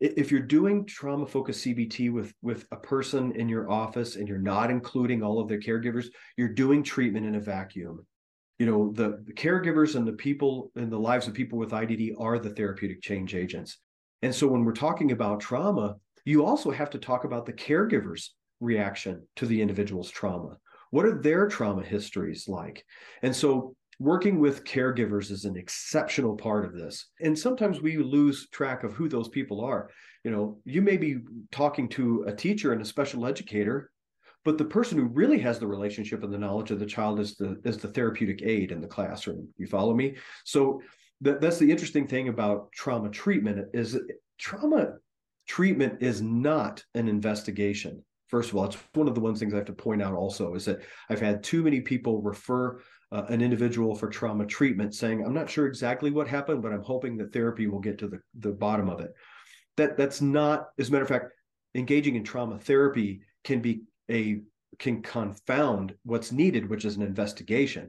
if 0.00 0.30
you're 0.30 0.40
doing 0.40 0.84
trauma 0.84 1.26
focused 1.26 1.64
CBT 1.66 2.12
with 2.12 2.32
with 2.40 2.66
a 2.70 2.76
person 2.76 3.32
in 3.32 3.48
your 3.48 3.70
office 3.70 4.16
and 4.16 4.28
you're 4.28 4.38
not 4.38 4.70
including 4.70 5.22
all 5.22 5.40
of 5.40 5.48
their 5.48 5.58
caregivers, 5.58 6.06
you're 6.36 6.48
doing 6.48 6.82
treatment 6.82 7.26
in 7.26 7.34
a 7.34 7.40
vacuum. 7.40 8.06
You 8.58 8.66
know, 8.66 8.92
the, 8.92 9.22
the 9.24 9.32
caregivers 9.32 9.94
and 9.94 10.06
the 10.06 10.12
people 10.12 10.70
in 10.76 10.90
the 10.90 10.98
lives 10.98 11.26
of 11.26 11.34
people 11.34 11.58
with 11.58 11.70
IDD 11.70 12.14
are 12.18 12.38
the 12.38 12.50
therapeutic 12.50 13.02
change 13.02 13.34
agents. 13.34 13.78
And 14.22 14.34
so 14.34 14.46
when 14.46 14.64
we're 14.64 14.72
talking 14.72 15.12
about 15.12 15.40
trauma, 15.40 15.96
you 16.24 16.44
also 16.44 16.70
have 16.70 16.90
to 16.90 16.98
talk 16.98 17.24
about 17.24 17.46
the 17.46 17.52
caregiver's 17.52 18.34
reaction 18.60 19.26
to 19.36 19.46
the 19.46 19.60
individual's 19.60 20.10
trauma. 20.10 20.56
What 20.90 21.06
are 21.06 21.20
their 21.20 21.48
trauma 21.48 21.82
histories 21.82 22.48
like? 22.48 22.84
And 23.22 23.34
so 23.34 23.76
working 23.98 24.38
with 24.38 24.64
caregivers 24.64 25.30
is 25.30 25.44
an 25.44 25.56
exceptional 25.56 26.36
part 26.36 26.64
of 26.64 26.72
this 26.72 27.08
and 27.20 27.36
sometimes 27.36 27.80
we 27.80 27.96
lose 27.96 28.48
track 28.50 28.84
of 28.84 28.92
who 28.92 29.08
those 29.08 29.28
people 29.28 29.60
are 29.60 29.90
you 30.24 30.30
know 30.30 30.58
you 30.64 30.80
may 30.80 30.96
be 30.96 31.18
talking 31.50 31.88
to 31.88 32.24
a 32.28 32.32
teacher 32.32 32.72
and 32.72 32.80
a 32.80 32.84
special 32.84 33.26
educator 33.26 33.90
but 34.44 34.56
the 34.56 34.64
person 34.64 34.96
who 34.96 35.06
really 35.06 35.38
has 35.38 35.58
the 35.58 35.66
relationship 35.66 36.22
and 36.22 36.32
the 36.32 36.38
knowledge 36.38 36.70
of 36.70 36.78
the 36.78 36.86
child 36.86 37.18
is 37.18 37.34
the 37.34 37.60
is 37.64 37.78
the 37.78 37.88
therapeutic 37.88 38.40
aide 38.42 38.70
in 38.70 38.80
the 38.80 38.86
classroom 38.86 39.48
you 39.56 39.66
follow 39.66 39.94
me 39.94 40.14
so 40.44 40.80
that, 41.20 41.40
that's 41.40 41.58
the 41.58 41.70
interesting 41.70 42.06
thing 42.06 42.28
about 42.28 42.72
trauma 42.72 43.10
treatment 43.10 43.68
is 43.72 43.98
trauma 44.38 44.94
treatment 45.46 46.02
is 46.02 46.22
not 46.22 46.84
an 46.94 47.08
investigation. 47.08 48.04
First 48.28 48.50
of 48.50 48.56
all 48.56 48.66
it's 48.66 48.76
one 48.94 49.08
of 49.08 49.14
the 49.14 49.20
one 49.20 49.34
things 49.34 49.54
i 49.54 49.56
have 49.56 49.64
to 49.66 49.72
point 49.72 50.02
out 50.02 50.12
also 50.12 50.54
is 50.54 50.66
that 50.66 50.80
i've 51.08 51.20
had 51.20 51.42
too 51.42 51.62
many 51.62 51.80
people 51.80 52.20
refer 52.20 52.78
uh, 53.10 53.22
an 53.30 53.40
individual 53.40 53.94
for 53.94 54.06
trauma 54.08 54.44
treatment 54.44 54.94
saying 54.94 55.24
i'm 55.24 55.32
not 55.32 55.48
sure 55.48 55.66
exactly 55.66 56.10
what 56.10 56.28
happened 56.28 56.60
but 56.60 56.70
i'm 56.70 56.82
hoping 56.82 57.16
that 57.16 57.32
therapy 57.32 57.66
will 57.66 57.78
get 57.78 57.96
to 57.98 58.06
the, 58.06 58.20
the 58.40 58.52
bottom 58.52 58.90
of 58.90 59.00
it. 59.00 59.14
That 59.78 59.96
that's 59.96 60.20
not 60.20 60.68
as 60.78 60.90
a 60.90 60.92
matter 60.92 61.04
of 61.04 61.08
fact 61.08 61.32
engaging 61.74 62.16
in 62.16 62.24
trauma 62.24 62.58
therapy 62.58 63.22
can 63.44 63.62
be 63.62 63.84
a 64.10 64.42
can 64.78 65.00
confound 65.00 65.94
what's 66.04 66.30
needed 66.30 66.68
which 66.68 66.84
is 66.84 66.96
an 66.96 67.02
investigation 67.02 67.88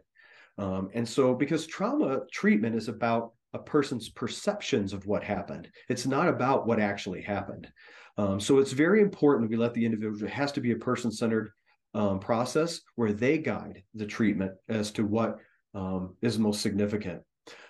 um, 0.60 0.90
and 0.94 1.08
so 1.08 1.34
because 1.34 1.66
trauma 1.66 2.20
treatment 2.32 2.76
is 2.76 2.88
about 2.88 3.32
a 3.54 3.60
person's 3.60 4.10
perceptions 4.10 4.94
of 4.94 5.06
what 5.08 5.24
happened 5.24 5.68
it's 5.90 6.06
not 6.06 6.28
about 6.28 6.68
what 6.68 6.80
actually 6.80 7.22
happened 7.22 7.68
um, 8.18 8.40
so 8.40 8.60
it's 8.60 8.74
very 8.74 9.02
important 9.02 9.50
we 9.50 9.56
let 9.56 9.74
the 9.74 9.86
individual 9.86 10.24
it 10.24 10.30
has 10.30 10.52
to 10.52 10.62
be 10.62 10.72
a 10.72 10.76
person-centered 10.76 11.52
um, 11.94 12.20
process 12.20 12.82
where 12.96 13.14
they 13.14 13.38
guide 13.38 13.84
the 13.96 14.06
treatment 14.06 14.52
as 14.68 14.92
to 14.92 15.06
what 15.06 15.38
um, 15.74 16.16
is 16.22 16.40
most 16.40 16.62
significant. 16.62 17.22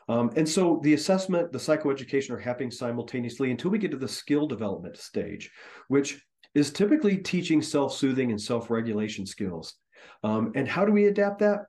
Um, 0.08 0.32
and 0.36 0.48
so 0.48 0.80
the 0.84 0.94
assessment, 0.94 1.52
the 1.52 1.60
psychoeducation 1.60 2.32
are 2.32 2.40
happening 2.40 2.72
simultaneously 2.72 3.52
until 3.52 3.72
we 3.72 3.78
get 3.78 3.92
to 3.92 3.98
the 3.98 4.08
skill 4.08 4.48
development 4.48 4.98
stage, 4.98 5.52
which 5.88 6.22
is 6.56 6.72
typically 6.72 7.18
teaching 7.18 7.62
self 7.62 7.94
soothing 7.94 8.32
and 8.32 8.42
self 8.42 8.70
regulation 8.70 9.26
skills. 9.26 9.76
Um, 10.24 10.52
and 10.56 10.68
how 10.68 10.84
do 10.84 10.92
we 10.92 11.06
adapt 11.06 11.40
that? 11.40 11.60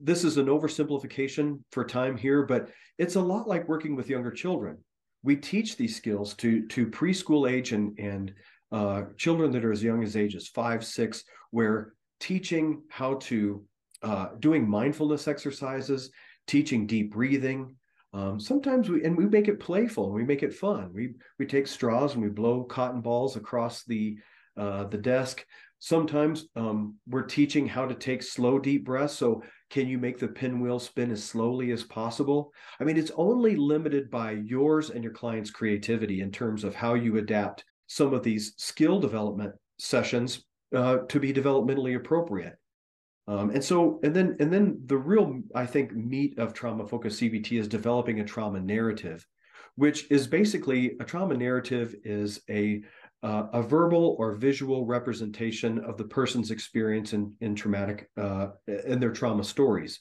This 0.00 0.24
is 0.24 0.36
an 0.36 0.46
oversimplification 0.46 1.60
for 1.72 1.84
time 1.84 2.16
here, 2.16 2.44
but 2.44 2.70
it's 2.98 3.16
a 3.16 3.20
lot 3.20 3.48
like 3.48 3.68
working 3.68 3.96
with 3.96 4.08
younger 4.08 4.30
children. 4.30 4.78
We 5.22 5.36
teach 5.36 5.76
these 5.76 5.96
skills 5.96 6.34
to, 6.36 6.66
to 6.68 6.86
preschool 6.86 7.50
age 7.50 7.72
and, 7.72 7.98
and 7.98 8.32
uh, 8.70 9.02
children 9.16 9.50
that 9.52 9.64
are 9.64 9.72
as 9.72 9.82
young 9.82 10.02
as 10.02 10.16
ages 10.16 10.48
five, 10.48 10.84
six, 10.84 11.24
where 11.50 11.94
teaching 12.20 12.82
how 12.88 13.14
to 13.14 13.64
uh, 14.02 14.28
doing 14.38 14.68
mindfulness 14.68 15.26
exercises, 15.26 16.10
teaching 16.46 16.86
deep 16.86 17.12
breathing. 17.12 17.74
Um, 18.12 18.40
sometimes 18.40 18.88
we 18.88 19.04
and 19.04 19.16
we 19.16 19.26
make 19.26 19.48
it 19.48 19.60
playful. 19.60 20.06
and 20.06 20.14
We 20.14 20.24
make 20.24 20.42
it 20.42 20.54
fun. 20.54 20.92
We 20.94 21.14
we 21.38 21.46
take 21.46 21.66
straws 21.66 22.14
and 22.14 22.22
we 22.22 22.30
blow 22.30 22.64
cotton 22.64 23.00
balls 23.00 23.36
across 23.36 23.84
the 23.84 24.16
uh, 24.56 24.84
the 24.84 24.98
desk. 24.98 25.44
Sometimes 25.78 26.46
um, 26.56 26.96
we're 27.06 27.22
teaching 27.22 27.66
how 27.68 27.86
to 27.86 27.94
take 27.94 28.22
slow, 28.22 28.58
deep 28.58 28.84
breaths. 28.84 29.14
So, 29.14 29.42
can 29.70 29.86
you 29.86 29.98
make 29.98 30.18
the 30.18 30.28
pinwheel 30.28 30.78
spin 30.78 31.10
as 31.10 31.22
slowly 31.22 31.70
as 31.72 31.84
possible? 31.84 32.52
I 32.80 32.84
mean, 32.84 32.96
it's 32.96 33.12
only 33.16 33.56
limited 33.56 34.10
by 34.10 34.32
yours 34.32 34.90
and 34.90 35.04
your 35.04 35.12
client's 35.12 35.50
creativity 35.50 36.20
in 36.20 36.30
terms 36.30 36.64
of 36.64 36.74
how 36.74 36.94
you 36.94 37.18
adapt 37.18 37.64
some 37.86 38.14
of 38.14 38.22
these 38.22 38.54
skill 38.56 39.00
development 39.00 39.54
sessions 39.78 40.44
uh, 40.74 40.98
to 41.08 41.20
be 41.20 41.32
developmentally 41.32 41.96
appropriate. 41.96 42.56
Um, 43.26 43.50
and 43.50 43.62
so, 43.62 44.00
and 44.02 44.14
then, 44.16 44.36
and 44.40 44.50
then 44.50 44.80
the 44.86 44.96
real, 44.96 45.42
I 45.54 45.66
think, 45.66 45.92
meat 45.92 46.38
of 46.38 46.54
trauma 46.54 46.86
focused 46.86 47.20
CBT 47.20 47.60
is 47.60 47.68
developing 47.68 48.20
a 48.20 48.24
trauma 48.24 48.60
narrative, 48.60 49.26
which 49.76 50.10
is 50.10 50.26
basically 50.26 50.96
a 50.98 51.04
trauma 51.04 51.36
narrative 51.36 51.94
is 52.04 52.40
a 52.48 52.82
uh, 53.22 53.46
a 53.52 53.62
verbal 53.62 54.16
or 54.18 54.34
visual 54.34 54.86
representation 54.86 55.78
of 55.80 55.96
the 55.96 56.04
person's 56.04 56.50
experience 56.50 57.12
in 57.12 57.34
in 57.40 57.54
traumatic 57.54 58.08
uh, 58.16 58.48
in 58.86 59.00
their 59.00 59.12
trauma 59.12 59.44
stories. 59.44 60.00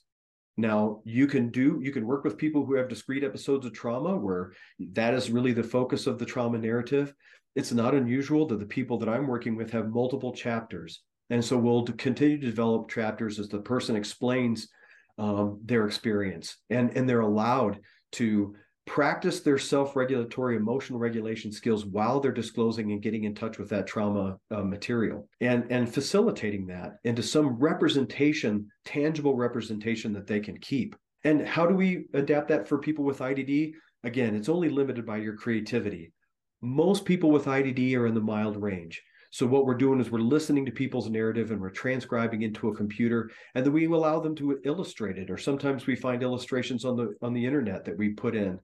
Now, 0.59 1.01
you 1.05 1.27
can 1.27 1.49
do 1.49 1.79
you 1.81 1.91
can 1.91 2.05
work 2.05 2.23
with 2.23 2.37
people 2.37 2.65
who 2.65 2.75
have 2.75 2.89
discrete 2.89 3.23
episodes 3.23 3.65
of 3.65 3.73
trauma 3.73 4.15
where 4.15 4.53
that 4.93 5.13
is 5.13 5.29
really 5.29 5.53
the 5.53 5.63
focus 5.63 6.07
of 6.07 6.17
the 6.19 6.25
trauma 6.25 6.57
narrative 6.57 7.13
it's 7.57 7.71
not 7.71 7.95
unusual 7.95 8.45
that 8.45 8.59
the 8.59 8.67
people 8.67 8.99
that 8.99 9.09
I'm 9.09 9.25
working 9.25 9.55
with 9.55 9.71
have 9.71 9.89
multiple 9.89 10.31
chapters. 10.31 11.01
And 11.31 11.43
so 11.43 11.57
we'll 11.57 11.85
continue 11.85 12.39
to 12.39 12.45
develop 12.45 12.87
chapters 12.87 13.39
as 13.39 13.49
the 13.49 13.59
person 13.59 13.95
explains 13.95 14.69
um, 15.17 15.59
their 15.65 15.87
experience 15.87 16.57
and, 16.69 16.95
and 16.95 17.09
they're 17.09 17.21
allowed 17.21 17.79
to 18.13 18.55
practice 18.87 19.41
their 19.41 19.59
self-regulatory 19.59 20.55
emotional 20.55 20.97
regulation 20.97 21.51
skills 21.51 21.85
while 21.85 22.19
they're 22.19 22.31
disclosing 22.31 22.91
and 22.91 23.01
getting 23.01 23.25
in 23.25 23.35
touch 23.35 23.59
with 23.59 23.69
that 23.69 23.85
trauma 23.85 24.39
uh, 24.49 24.63
material. 24.63 25.29
And 25.41 25.65
and 25.69 25.93
facilitating 25.93 26.65
that 26.67 26.97
into 27.03 27.21
some 27.21 27.49
representation 27.59 28.71
tangible 28.85 29.35
representation 29.35 30.13
that 30.13 30.25
they 30.25 30.39
can 30.39 30.57
keep. 30.59 30.95
And 31.23 31.45
how 31.45 31.67
do 31.67 31.75
we 31.75 32.05
adapt 32.13 32.47
that 32.47 32.67
for 32.67 32.79
people 32.79 33.03
with 33.03 33.19
idd 33.19 33.73
again 34.03 34.33
it's 34.33 34.49
only 34.49 34.69
limited 34.69 35.05
by 35.05 35.17
your 35.17 35.35
creativity. 35.35 36.13
Most 36.61 37.05
people 37.05 37.29
with 37.29 37.45
IDD 37.45 37.95
are 37.95 38.07
in 38.07 38.15
the 38.15 38.21
mild 38.21 38.59
range. 38.59 39.03
So 39.31 39.45
what 39.45 39.65
we're 39.65 39.75
doing 39.75 39.99
is 39.99 40.09
we're 40.09 40.19
listening 40.19 40.65
to 40.65 40.71
people's 40.71 41.09
narrative 41.09 41.51
and 41.51 41.59
we're 41.59 41.69
transcribing 41.69 42.41
into 42.43 42.69
a 42.69 42.75
computer, 42.75 43.31
and 43.55 43.65
then 43.65 43.73
we 43.73 43.85
allow 43.85 44.19
them 44.19 44.35
to 44.35 44.59
illustrate 44.63 45.17
it. 45.17 45.29
Or 45.29 45.37
sometimes 45.37 45.85
we 45.85 45.95
find 45.95 46.23
illustrations 46.23 46.85
on 46.85 46.95
the 46.95 47.15
on 47.21 47.33
the 47.33 47.45
internet 47.45 47.85
that 47.85 47.97
we 47.97 48.09
put 48.09 48.35
in, 48.35 48.59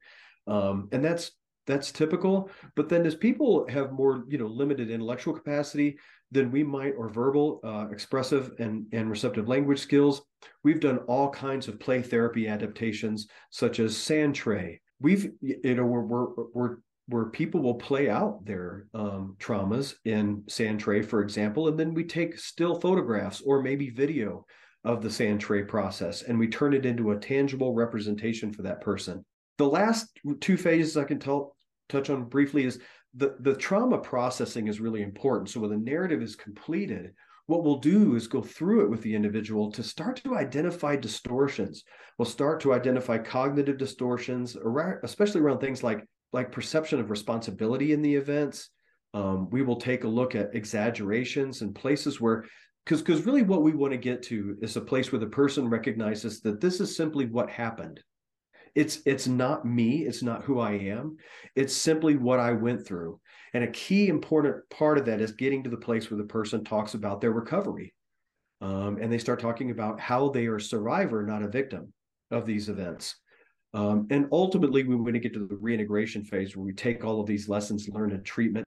um, 0.47 0.89
and 0.91 1.03
that's 1.03 1.31
that's 1.65 1.91
typical. 1.91 2.49
But 2.75 2.89
then 2.89 3.05
as 3.05 3.15
people 3.15 3.67
have 3.69 3.91
more 3.91 4.25
you 4.27 4.37
know 4.37 4.47
limited 4.47 4.89
intellectual 4.89 5.33
capacity, 5.33 5.97
than 6.33 6.51
we 6.51 6.63
might, 6.63 6.93
or 6.97 7.09
verbal, 7.09 7.59
uh, 7.63 7.87
expressive, 7.91 8.53
and, 8.57 8.87
and 8.91 9.09
receptive 9.09 9.47
language 9.47 9.79
skills. 9.79 10.23
We've 10.63 10.79
done 10.79 10.97
all 11.07 11.29
kinds 11.29 11.67
of 11.67 11.79
play 11.79 12.01
therapy 12.01 12.47
adaptations, 12.47 13.27
such 13.51 13.79
as 13.79 13.95
sand 13.95 14.33
tray. 14.33 14.81
We've, 14.99 15.31
you 15.41 15.75
know, 15.75 15.85
we're, 15.85 16.01
we're, 16.01 16.27
we're 16.53 16.77
where 17.07 17.25
people 17.25 17.61
will 17.61 17.75
play 17.75 18.09
out 18.09 18.45
their 18.45 18.87
um, 18.93 19.35
traumas 19.39 19.95
in 20.05 20.43
sand 20.47 20.79
tray, 20.79 21.01
for 21.01 21.21
example, 21.21 21.67
and 21.67 21.77
then 21.77 21.93
we 21.93 22.03
take 22.03 22.37
still 22.37 22.79
photographs 22.79 23.41
or 23.41 23.61
maybe 23.61 23.89
video 23.89 24.45
of 24.85 25.01
the 25.01 25.09
sand 25.09 25.39
tray 25.39 25.63
process 25.63 26.23
and 26.23 26.37
we 26.37 26.47
turn 26.47 26.73
it 26.73 26.85
into 26.85 27.11
a 27.11 27.19
tangible 27.19 27.73
representation 27.73 28.51
for 28.51 28.63
that 28.63 28.81
person. 28.81 29.23
The 29.57 29.67
last 29.67 30.07
two 30.41 30.57
phases 30.57 30.97
I 30.97 31.03
can 31.03 31.19
tell, 31.19 31.55
touch 31.89 32.09
on 32.09 32.25
briefly 32.25 32.65
is 32.65 32.79
the, 33.13 33.35
the 33.39 33.55
trauma 33.55 33.97
processing 33.97 34.67
is 34.67 34.81
really 34.81 35.01
important. 35.01 35.49
So 35.49 35.59
when 35.59 35.69
the 35.69 35.77
narrative 35.77 36.21
is 36.21 36.35
completed, 36.35 37.13
what 37.45 37.63
we'll 37.63 37.77
do 37.77 38.15
is 38.15 38.27
go 38.27 38.41
through 38.41 38.85
it 38.85 38.89
with 38.89 39.01
the 39.01 39.13
individual 39.13 39.71
to 39.73 39.83
start 39.83 40.21
to 40.23 40.35
identify 40.35 40.95
distortions. 40.95 41.83
We'll 42.17 42.25
start 42.25 42.61
to 42.61 42.73
identify 42.73 43.17
cognitive 43.17 43.77
distortions, 43.77 44.55
especially 45.03 45.41
around 45.41 45.59
things 45.59 45.83
like 45.83 46.05
like 46.33 46.51
perception 46.51 46.99
of 46.99 47.09
responsibility 47.09 47.93
in 47.93 48.01
the 48.01 48.15
events. 48.15 48.69
Um, 49.13 49.49
we 49.51 49.61
will 49.61 49.75
take 49.75 50.03
a 50.03 50.07
look 50.07 50.33
at 50.35 50.55
exaggerations 50.55 51.61
and 51.61 51.73
places 51.73 52.19
where 52.19 52.45
because 52.83 53.01
because 53.01 53.25
really 53.25 53.43
what 53.43 53.61
we 53.61 53.71
want 53.71 53.91
to 53.93 53.97
get 53.97 54.23
to 54.23 54.57
is 54.61 54.75
a 54.75 54.81
place 54.81 55.11
where 55.11 55.19
the 55.19 55.27
person 55.27 55.69
recognizes 55.69 56.41
that 56.41 56.59
this 56.59 56.81
is 56.81 56.97
simply 56.97 57.27
what 57.27 57.49
happened. 57.49 58.01
It's 58.75 59.01
it's 59.05 59.27
not 59.27 59.65
me 59.65 60.07
it's 60.07 60.23
not 60.23 60.41
who 60.41 60.59
i 60.59 60.71
am 60.71 61.17
it's 61.55 61.75
simply 61.75 62.15
what 62.15 62.39
i 62.39 62.51
went 62.51 62.85
through. 62.85 63.19
And 63.53 63.63
a 63.63 63.71
key 63.71 64.07
important 64.07 64.67
part 64.71 64.97
of 64.97 65.05
that 65.05 65.21
is 65.21 65.31
getting 65.33 65.63
to 65.63 65.69
the 65.69 65.77
place 65.77 66.09
where 66.09 66.17
the 66.17 66.23
person 66.23 66.63
talks 66.63 66.95
about 66.95 67.21
their 67.21 67.31
recovery 67.31 67.93
um, 68.61 68.97
and 68.99 69.11
they 69.11 69.19
start 69.19 69.39
talking 69.39 69.69
about 69.69 69.99
how 69.99 70.29
they 70.29 70.47
are 70.47 70.55
a 70.55 70.61
survivor 70.61 71.21
not 71.21 71.43
a 71.43 71.47
victim 71.47 71.93
of 72.31 72.47
these 72.47 72.67
events 72.67 73.15
um, 73.73 74.07
and 74.09 74.27
ultimately 74.31 74.83
we 74.83 74.95
want 74.95 75.13
to 75.13 75.19
get 75.19 75.33
to 75.33 75.47
the 75.47 75.55
reintegration 75.55 76.23
phase 76.23 76.55
where 76.55 76.65
we 76.65 76.73
take 76.73 77.03
all 77.03 77.19
of 77.19 77.27
these 77.27 77.49
lessons 77.49 77.89
learned 77.89 78.13
in 78.13 78.23
treatment 78.23 78.65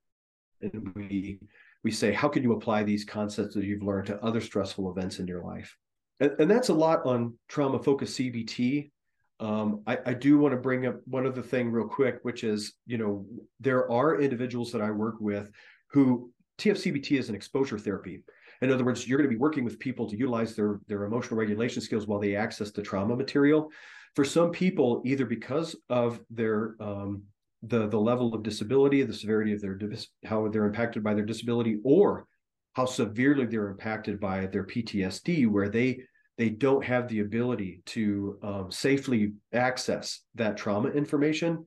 and 0.62 0.92
we 0.94 1.38
we 1.84 1.90
say 1.90 2.12
how 2.12 2.28
can 2.28 2.42
you 2.42 2.52
apply 2.52 2.82
these 2.82 3.04
concepts 3.04 3.54
that 3.54 3.64
you've 3.64 3.82
learned 3.82 4.06
to 4.06 4.22
other 4.24 4.40
stressful 4.40 4.90
events 4.90 5.18
in 5.18 5.26
your 5.26 5.42
life 5.42 5.76
and, 6.20 6.32
and 6.38 6.50
that's 6.50 6.68
a 6.68 6.74
lot 6.74 7.04
on 7.06 7.34
trauma 7.48 7.78
focused 7.78 8.18
cbt 8.18 8.90
um, 9.38 9.82
I, 9.86 9.98
I, 10.06 10.14
do 10.14 10.38
want 10.38 10.52
to 10.52 10.60
bring 10.60 10.86
up 10.86 10.96
one 11.04 11.26
other 11.26 11.42
thing 11.42 11.70
real 11.70 11.86
quick, 11.86 12.20
which 12.22 12.42
is, 12.42 12.72
you 12.86 12.96
know, 12.96 13.26
there 13.60 13.90
are 13.90 14.18
individuals 14.18 14.72
that 14.72 14.80
I 14.80 14.90
work 14.90 15.16
with 15.20 15.50
who 15.88 16.32
TFCBT 16.58 17.18
is 17.18 17.28
an 17.28 17.34
exposure 17.34 17.78
therapy. 17.78 18.22
In 18.62 18.72
other 18.72 18.84
words, 18.84 19.06
you're 19.06 19.18
going 19.18 19.28
to 19.28 19.34
be 19.34 19.40
working 19.40 19.64
with 19.64 19.78
people 19.78 20.08
to 20.08 20.16
utilize 20.16 20.56
their 20.56 20.80
their 20.88 21.04
emotional 21.04 21.38
regulation 21.38 21.82
skills 21.82 22.06
while 22.06 22.18
they 22.18 22.34
access 22.34 22.70
the 22.70 22.82
trauma 22.82 23.14
material. 23.14 23.70
For 24.16 24.24
some 24.24 24.50
people, 24.50 25.02
either 25.04 25.26
because 25.26 25.76
of 25.90 26.20
their 26.30 26.74
um, 26.80 27.22
the 27.62 27.86
the 27.86 28.00
level 28.00 28.34
of 28.34 28.42
disability, 28.42 29.02
the 29.02 29.12
severity 29.12 29.52
of 29.52 29.60
their 29.60 29.78
how 30.24 30.48
they're 30.48 30.64
impacted 30.64 31.04
by 31.04 31.12
their 31.12 31.26
disability, 31.26 31.78
or 31.84 32.26
how 32.72 32.86
severely 32.86 33.44
they're 33.44 33.68
impacted 33.68 34.18
by 34.18 34.46
their 34.46 34.64
PTSD, 34.64 35.46
where 35.46 35.68
they 35.68 36.00
they 36.38 36.48
don't 36.48 36.82
have 36.82 37.08
the 37.08 37.20
ability 37.20 37.82
to 37.86 38.38
um, 38.42 38.70
safely 38.70 39.32
access 39.52 40.22
that 40.34 40.56
trauma 40.56 40.88
information. 40.88 41.66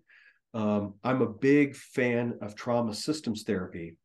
Um, 0.55 0.95
I'm 1.03 1.21
a 1.21 1.29
big 1.29 1.75
fan 1.75 2.33
of 2.41 2.55
trauma 2.55 2.95
systems 2.95 3.43
therapy, 3.43 3.95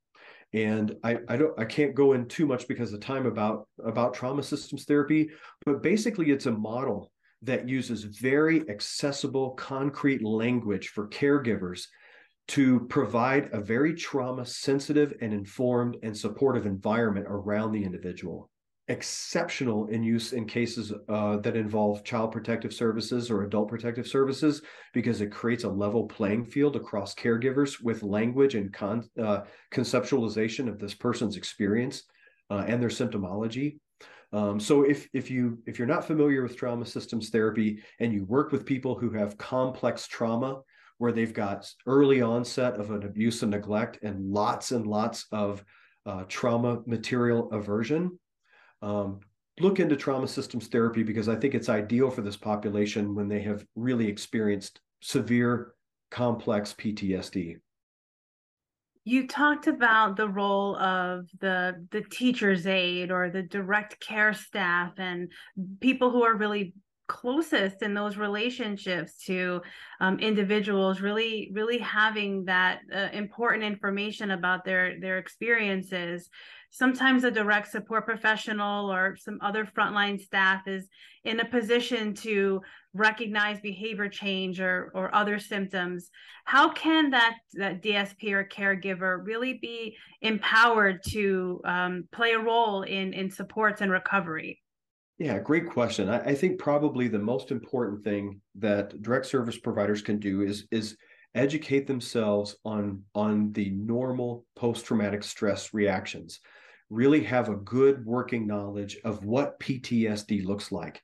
and 0.53 0.95
I, 1.03 1.19
I 1.29 1.39
don't 1.39 1.59
I 1.59 1.65
can't 1.65 1.95
go 1.95 2.13
in 2.13 2.29
too 2.29 2.47
much 2.47 2.69
because 2.69 2.93
of 2.93 3.01
time 3.01 3.25
about 3.25 3.67
about 3.83 4.13
trauma 4.13 4.43
systems 4.43 4.85
therapy, 4.85 5.31
but 5.65 5.83
basically 5.83 6.31
it's 6.31 6.45
a 6.45 6.53
model 6.53 7.11
that 7.45 7.69
uses 7.69 8.05
very 8.05 8.69
accessible, 8.69 9.51
concrete 9.51 10.23
language 10.23 10.89
for 10.89 11.09
caregivers 11.09 11.87
to 12.49 12.81
provide 12.91 13.49
a 13.53 13.61
very 13.61 13.95
trauma 13.95 14.45
sensitive 14.45 15.15
and 15.21 15.33
informed 15.33 15.97
and 16.03 16.17
supportive 16.17 16.67
environment 16.67 17.27
around 17.29 17.73
the 17.73 17.83
individual 17.85 18.51
exceptional 18.89 19.87
in 19.87 20.03
use 20.03 20.33
in 20.33 20.47
cases 20.47 20.93
uh, 21.09 21.39
that 21.39 21.57
involve 21.57 22.05
child 22.05 22.31
protective 22.31 22.73
services 22.73 23.31
or 23.31 23.45
adult 23.45 23.69
protective 23.69 24.07
services 24.07 24.61
because 24.93 25.23
it 25.23 25.33
creates 25.33 25.65
a 25.65 25.69
level 25.69 26.05
playing 26.07 26.45
field 26.45 26.77
across 26.77 27.15
caregivers 27.15 27.83
with 27.83 28.03
language 28.03 28.55
and 28.55 28.73
con- 28.75 29.09
uh, 29.23 29.41
conceptualization 29.73 30.69
of 30.69 30.79
this 30.79 30.95
person's 30.95 31.37
experience 31.37 32.03
uh, 32.51 32.65
and 32.67 32.83
their 32.83 32.91
symptomology. 32.91 33.79
Um, 34.35 34.59
so 34.59 34.83
if 34.83 35.09
if 35.13 35.31
you 35.31 35.59
if 35.65 35.79
you're 35.79 35.87
not 35.87 36.05
familiar 36.05 36.43
with 36.43 36.57
trauma 36.57 36.85
systems 36.85 37.31
therapy 37.31 37.85
and 38.01 38.13
you 38.13 38.25
work 38.25 38.51
with 38.51 38.67
people 38.67 38.99
who 38.99 39.11
have 39.11 39.39
complex 39.39 40.09
trauma 40.09 40.61
where 40.99 41.13
they've 41.13 41.33
got 41.33 41.71
early 41.87 42.21
onset 42.21 42.75
of 42.75 42.91
an 42.91 43.05
abuse 43.05 43.43
and 43.43 43.53
neglect 43.53 44.01
and 44.03 44.33
lots 44.33 44.73
and 44.73 44.89
lots 44.89 45.27
of 45.31 45.65
uh, 46.05 46.25
trauma 46.29 46.81
material 46.85 47.49
aversion 47.53 48.19
um, 48.83 49.21
look 49.61 49.79
into 49.79 49.95
trauma 49.95 50.27
systems 50.27 50.67
therapy 50.67 51.05
because 51.05 51.29
I 51.29 51.37
think 51.37 51.55
it's 51.55 51.69
ideal 51.69 52.11
for 52.11 52.23
this 52.23 52.37
population 52.37 53.15
when 53.15 53.29
they 53.29 53.41
have 53.43 53.65
really 53.77 54.09
experienced 54.09 54.81
severe, 55.01 55.75
complex 56.11 56.75
PTSD. 56.75 57.59
You 59.05 59.27
talked 59.27 59.67
about 59.67 60.17
the 60.17 60.29
role 60.29 60.77
of 60.77 61.27
the 61.41 61.87
the 61.91 62.03
teacher's 62.03 62.67
aide 62.67 63.11
or 63.11 63.31
the 63.31 63.43
direct 63.43 64.01
care 64.01 64.33
staff 64.33 64.93
and 64.99 65.31
people 65.81 66.11
who 66.11 66.25
are 66.25 66.35
really 66.37 66.75
closest 67.07 67.83
in 67.83 67.93
those 67.93 68.17
relationships 68.17 69.23
to 69.27 69.61
um, 70.01 70.19
individuals 70.21 71.03
really 71.03 71.51
really 71.53 71.77
having 71.79 72.47
that 72.47 72.81
uh, 72.95 73.09
important 73.13 73.63
information 73.63 74.31
about 74.31 74.65
their 74.65 74.99
their 75.01 75.19
experiences 75.19 76.31
sometimes 76.75 77.23
a 77.23 77.31
direct 77.31 77.71
support 77.71 78.05
professional 78.05 78.93
or 78.93 79.17
some 79.17 79.39
other 79.41 79.65
frontline 79.65 80.21
staff 80.21 80.67
is 80.67 80.89
in 81.23 81.39
a 81.39 81.45
position 81.45 82.13
to 82.13 82.61
recognize 82.95 83.61
behavior 83.61 84.09
change 84.09 84.61
or, 84.61 84.91
or 84.93 85.15
other 85.15 85.39
symptoms. 85.39 86.11
How 86.47 86.73
can 86.73 87.11
that, 87.11 87.37
that 87.53 87.81
dsp 87.81 88.33
or 88.33 88.45
caregiver 88.45 89.25
really 89.25 89.59
be 89.63 89.97
empowered 90.21 91.01
to 91.11 91.61
um, 91.65 92.09
play 92.11 92.33
a 92.33 92.41
role 92.41 92.83
in, 92.83 93.13
in 93.13 93.31
supports 93.31 93.81
and 93.81 93.93
recovery? 93.93 94.61
Yeah, 95.17 95.39
great 95.39 95.71
question. 95.71 96.09
I, 96.09 96.31
I, 96.31 96.35
think 96.35 96.59
probably 96.59 97.07
the 97.07 97.21
most 97.21 97.53
important 97.53 98.03
thing 98.03 98.41
that 98.57 99.01
direct 99.01 99.27
service 99.27 99.57
providers 99.57 100.03
can 100.03 100.19
do 100.19 100.41
is 100.41 100.67
is 100.73 100.97
educate 101.37 101.87
themselves 101.87 102.57
on 102.65 103.01
on 103.15 103.53
the 103.53 103.71
normal 103.71 104.45
post-traumatic 104.57 105.23
stress 105.23 105.73
reactions 105.73 106.41
really 106.95 107.23
have 107.25 107.49
a 107.49 107.57
good 107.57 108.07
working 108.07 108.47
knowledge 108.47 108.99
of 109.05 109.25
what 109.25 109.59
PTSD 109.59 110.45
looks 110.45 110.71
like. 110.71 111.03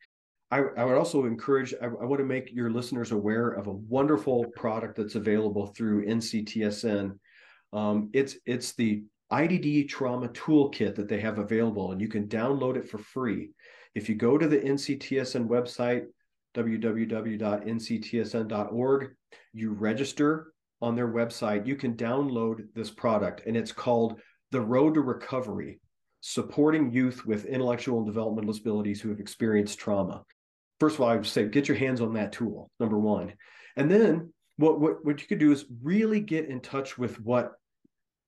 I, 0.52 0.62
I 0.76 0.84
would 0.84 0.96
also 0.96 1.24
encourage, 1.26 1.74
I, 1.82 1.86
I, 1.86 2.04
want 2.04 2.20
to 2.20 2.24
make 2.24 2.52
your 2.52 2.70
listeners 2.70 3.10
aware 3.12 3.48
of 3.50 3.66
a 3.66 3.72
wonderful 3.72 4.44
product 4.56 4.96
that's 4.96 5.16
available 5.16 5.66
through 5.66 6.06
NCTSN. 6.06 7.18
Um, 7.72 8.10
it's, 8.12 8.36
it's 8.46 8.72
the 8.74 9.02
IDD 9.32 9.88
trauma 9.88 10.28
toolkit 10.28 10.94
that 10.94 11.08
they 11.08 11.20
have 11.20 11.38
available, 11.38 11.92
and 11.92 12.00
you 12.00 12.08
can 12.08 12.26
download 12.28 12.76
it 12.76 12.88
for 12.88 12.98
free. 12.98 13.50
If 13.94 14.08
you 14.08 14.14
go 14.14 14.38
to 14.38 14.48
the 14.48 14.58
NCTSN 14.58 15.46
website, 15.48 16.06
www.nctsn.org, 16.54 16.96
you 19.52 19.72
register 19.72 20.52
on 20.82 20.96
their 20.96 21.08
website, 21.08 21.66
you 21.66 21.76
can 21.76 21.94
download 21.94 22.66
this 22.74 22.90
product, 22.90 23.42
and 23.46 23.56
it's 23.56 23.72
called 23.72 24.20
the 24.50 24.60
road 24.60 24.94
to 24.94 25.00
recovery, 25.00 25.80
supporting 26.20 26.92
youth 26.92 27.24
with 27.24 27.46
intellectual 27.46 27.98
and 27.98 28.06
developmental 28.06 28.52
disabilities 28.52 29.00
who 29.00 29.10
have 29.10 29.20
experienced 29.20 29.78
trauma. 29.78 30.22
First 30.78 30.96
of 30.96 31.02
all, 31.02 31.08
I 31.08 31.16
would 31.16 31.26
say 31.26 31.46
get 31.46 31.68
your 31.68 31.76
hands 31.76 32.00
on 32.00 32.14
that 32.14 32.32
tool, 32.32 32.70
number 32.80 32.98
one. 32.98 33.34
And 33.76 33.90
then 33.90 34.32
what, 34.56 34.80
what, 34.80 35.04
what 35.04 35.20
you 35.20 35.26
could 35.26 35.38
do 35.38 35.52
is 35.52 35.66
really 35.82 36.20
get 36.20 36.48
in 36.48 36.60
touch 36.60 36.98
with 36.98 37.20
what 37.20 37.52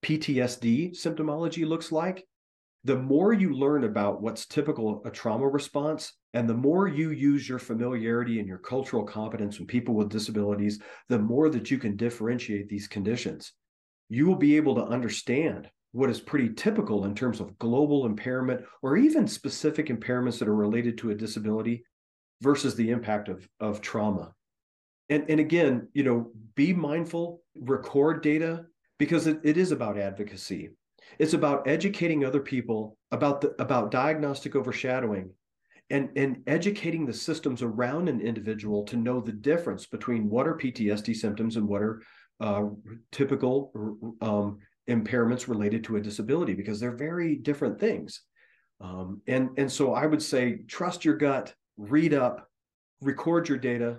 PTSD 0.02 0.92
symptomology 0.92 1.66
looks 1.66 1.92
like. 1.92 2.24
The 2.85 2.96
more 2.96 3.32
you 3.32 3.54
learn 3.54 3.85
about 3.85 4.22
what's 4.22 4.46
typical 4.46 5.02
a 5.04 5.11
trauma 5.11 5.46
response, 5.46 6.14
and 6.35 6.48
the 6.48 6.54
more 6.54 6.88
you 6.88 7.11
use 7.11 7.48
your 7.48 7.61
familiarity 7.61 8.40
and 8.40 8.48
your 8.48 8.58
cultural 8.58 9.04
competence 9.04 9.58
with 9.58 9.68
people 9.68 9.94
with 9.94 10.08
disabilities, 10.08 10.80
the 11.08 11.18
more 11.18 11.48
that 11.50 11.70
you 11.70 11.78
can 11.78 11.96
differentiate 11.96 12.68
these 12.68 12.88
conditions. 12.88 13.52
You 14.08 14.26
will 14.26 14.37
be 14.37 14.56
able 14.56 14.74
to 14.76 14.85
understand 14.85 15.68
what 15.92 16.11
is 16.11 16.20
pretty 16.20 16.48
typical 16.55 17.05
in 17.05 17.14
terms 17.14 17.38
of 17.40 17.59
global 17.59 18.07
impairment 18.07 18.64
or 18.83 18.96
even 18.96 19.28
specific 19.28 19.87
impairments 19.87 20.38
that 20.38 20.48
are 20.48 20.55
related 20.55 20.98
to 20.98 21.11
a 21.11 21.14
disability 21.14 21.85
versus 22.40 22.74
the 22.74 22.90
impact 22.90 23.28
of, 23.28 23.46
of 23.61 23.81
trauma. 23.81 24.33
And, 25.11 25.24
and 25.28 25.38
again, 25.38 25.88
you 25.92 26.02
know, 26.02 26.31
be 26.55 26.72
mindful, 26.72 27.42
record 27.55 28.22
data 28.22 28.64
because 28.98 29.26
it, 29.26 29.40
it 29.44 29.57
is 29.57 29.70
about 29.70 29.98
advocacy. 29.98 30.70
It's 31.18 31.35
about 31.35 31.68
educating 31.68 32.24
other 32.24 32.40
people 32.40 32.96
about 33.11 33.40
the 33.42 33.55
about 33.59 33.90
diagnostic 33.90 34.57
overshadowing 34.57 35.31
and, 35.90 36.09
and 36.16 36.42
educating 36.46 37.05
the 37.05 37.12
systems 37.12 37.61
around 37.61 38.09
an 38.09 38.20
individual 38.20 38.85
to 38.85 38.96
know 38.96 39.20
the 39.20 39.33
difference 39.33 39.85
between 39.85 40.31
what 40.31 40.46
are 40.46 40.57
PTSD 40.57 41.14
symptoms 41.14 41.57
and 41.57 41.68
what 41.68 41.83
are 41.83 42.02
uh, 42.40 42.64
typical 43.11 44.14
um, 44.22 44.59
impairments 44.92 45.48
related 45.48 45.85
to 45.85 45.96
a 45.96 46.00
disability 46.00 46.55
because 46.55 46.78
they're 46.78 46.96
very 46.96 47.37
different 47.37 47.81
things. 47.81 48.22
Um, 48.81 49.22
and, 49.26 49.50
and 49.59 49.70
so 49.70 49.94
I 49.94 50.07
would 50.07 50.22
say 50.22 50.59
trust 50.68 51.05
your 51.05 51.16
gut, 51.16 51.55
read 51.76 52.14
up, 52.14 52.48
record 53.00 53.48
your 53.48 53.59
data, 53.59 53.98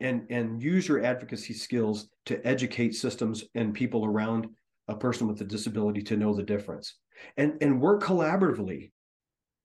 and, 0.00 0.26
and 0.30 0.62
use 0.62 0.88
your 0.88 1.04
advocacy 1.04 1.52
skills 1.52 2.08
to 2.26 2.44
educate 2.46 2.94
systems 2.94 3.44
and 3.54 3.74
people 3.74 4.04
around 4.04 4.48
a 4.88 4.94
person 4.94 5.26
with 5.26 5.40
a 5.40 5.44
disability 5.44 6.02
to 6.02 6.16
know 6.16 6.34
the 6.34 6.42
difference. 6.42 6.96
And, 7.36 7.54
and 7.60 7.80
work 7.80 8.02
collaboratively 8.02 8.90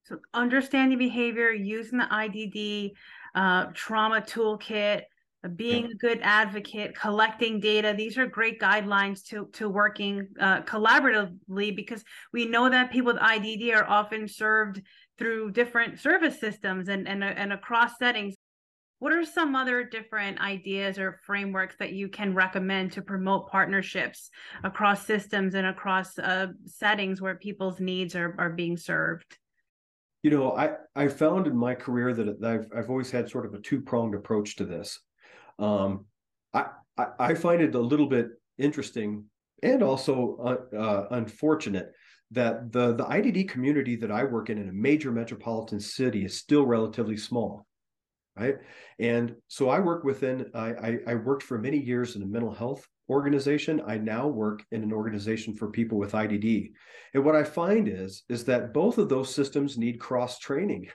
so 0.06 0.18
understanding 0.34 0.98
behavior, 0.98 1.50
using 1.50 1.98
the 1.98 2.04
IDD 2.04 2.92
uh, 3.34 3.72
trauma 3.74 4.20
toolkit, 4.20 5.02
being 5.48 5.86
a 5.86 5.94
good 5.94 6.20
advocate, 6.22 6.98
collecting 6.98 7.60
data. 7.60 7.94
These 7.96 8.18
are 8.18 8.26
great 8.26 8.60
guidelines 8.60 9.24
to 9.28 9.48
to 9.54 9.68
working 9.68 10.28
uh, 10.40 10.62
collaboratively 10.62 11.74
because 11.74 12.04
we 12.32 12.46
know 12.46 12.68
that 12.68 12.90
people 12.90 13.12
with 13.12 13.22
IDD 13.22 13.74
are 13.74 13.88
often 13.88 14.28
served 14.28 14.82
through 15.18 15.52
different 15.52 15.98
service 16.00 16.40
systems 16.40 16.88
and 16.88 17.08
and 17.08 17.22
and 17.22 17.52
across 17.52 17.98
settings. 17.98 18.34
What 18.98 19.12
are 19.12 19.26
some 19.26 19.54
other 19.54 19.84
different 19.84 20.40
ideas 20.40 20.98
or 20.98 21.20
frameworks 21.26 21.76
that 21.78 21.92
you 21.92 22.08
can 22.08 22.34
recommend 22.34 22.92
to 22.92 23.02
promote 23.02 23.50
partnerships 23.50 24.30
across 24.64 25.04
systems 25.04 25.54
and 25.54 25.66
across 25.66 26.18
uh, 26.18 26.48
settings 26.64 27.20
where 27.20 27.34
people's 27.34 27.78
needs 27.78 28.16
are, 28.16 28.34
are 28.38 28.48
being 28.48 28.78
served? 28.78 29.36
you 30.26 30.30
know, 30.30 30.56
I 30.56 30.72
I 30.96 31.06
found 31.06 31.46
in 31.46 31.56
my 31.56 31.72
career 31.72 32.12
that 32.12 32.42
I've 32.44 32.66
I've 32.76 32.90
always 32.90 33.12
had 33.12 33.30
sort 33.30 33.46
of 33.46 33.54
a 33.54 33.60
two 33.60 33.80
pronged 33.80 34.16
approach 34.16 34.56
to 34.56 34.64
this. 34.64 34.98
Um, 35.58 36.06
I, 36.52 36.66
I, 36.96 37.06
I 37.18 37.34
find 37.34 37.62
it 37.62 37.74
a 37.74 37.80
little 37.80 38.08
bit 38.08 38.28
interesting 38.58 39.24
and 39.62 39.82
also 39.82 40.38
uh, 40.72 40.76
uh, 40.76 41.06
unfortunate 41.12 41.92
that 42.32 42.72
the 42.72 42.94
the 42.94 43.04
IDD 43.04 43.48
community 43.48 43.96
that 43.96 44.10
I 44.10 44.24
work 44.24 44.50
in 44.50 44.58
in 44.58 44.68
a 44.68 44.72
major 44.72 45.12
metropolitan 45.12 45.80
city 45.80 46.24
is 46.24 46.38
still 46.38 46.66
relatively 46.66 47.16
small, 47.16 47.66
right? 48.36 48.56
And 48.98 49.36
so 49.48 49.68
I 49.70 49.78
work 49.78 50.04
within 50.04 50.50
I 50.54 50.68
I, 50.68 50.98
I 51.08 51.14
worked 51.14 51.44
for 51.44 51.58
many 51.58 51.78
years 51.78 52.16
in 52.16 52.22
a 52.22 52.26
mental 52.26 52.52
health 52.52 52.86
organization. 53.08 53.80
I 53.86 53.98
now 53.98 54.26
work 54.26 54.64
in 54.72 54.82
an 54.82 54.92
organization 54.92 55.54
for 55.54 55.70
people 55.70 55.98
with 55.98 56.12
IDD. 56.12 56.72
And 57.14 57.24
what 57.24 57.36
I 57.36 57.44
find 57.44 57.88
is, 57.88 58.24
is 58.28 58.44
that 58.46 58.74
both 58.74 58.98
of 58.98 59.08
those 59.08 59.34
systems 59.34 59.78
need 59.78 60.00
cross 60.00 60.38
training 60.38 60.88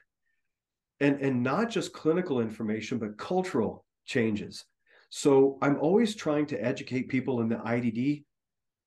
and, 0.99 1.19
and 1.21 1.41
not 1.41 1.69
just 1.69 1.93
clinical 1.93 2.41
information, 2.41 2.97
but 2.97 3.17
cultural 3.17 3.85
changes. 4.05 4.65
So 5.09 5.57
I'm 5.61 5.77
always 5.79 6.15
trying 6.15 6.45
to 6.47 6.63
educate 6.63 7.09
people 7.09 7.41
in 7.41 7.49
the 7.49 7.57
IDD 7.57 8.23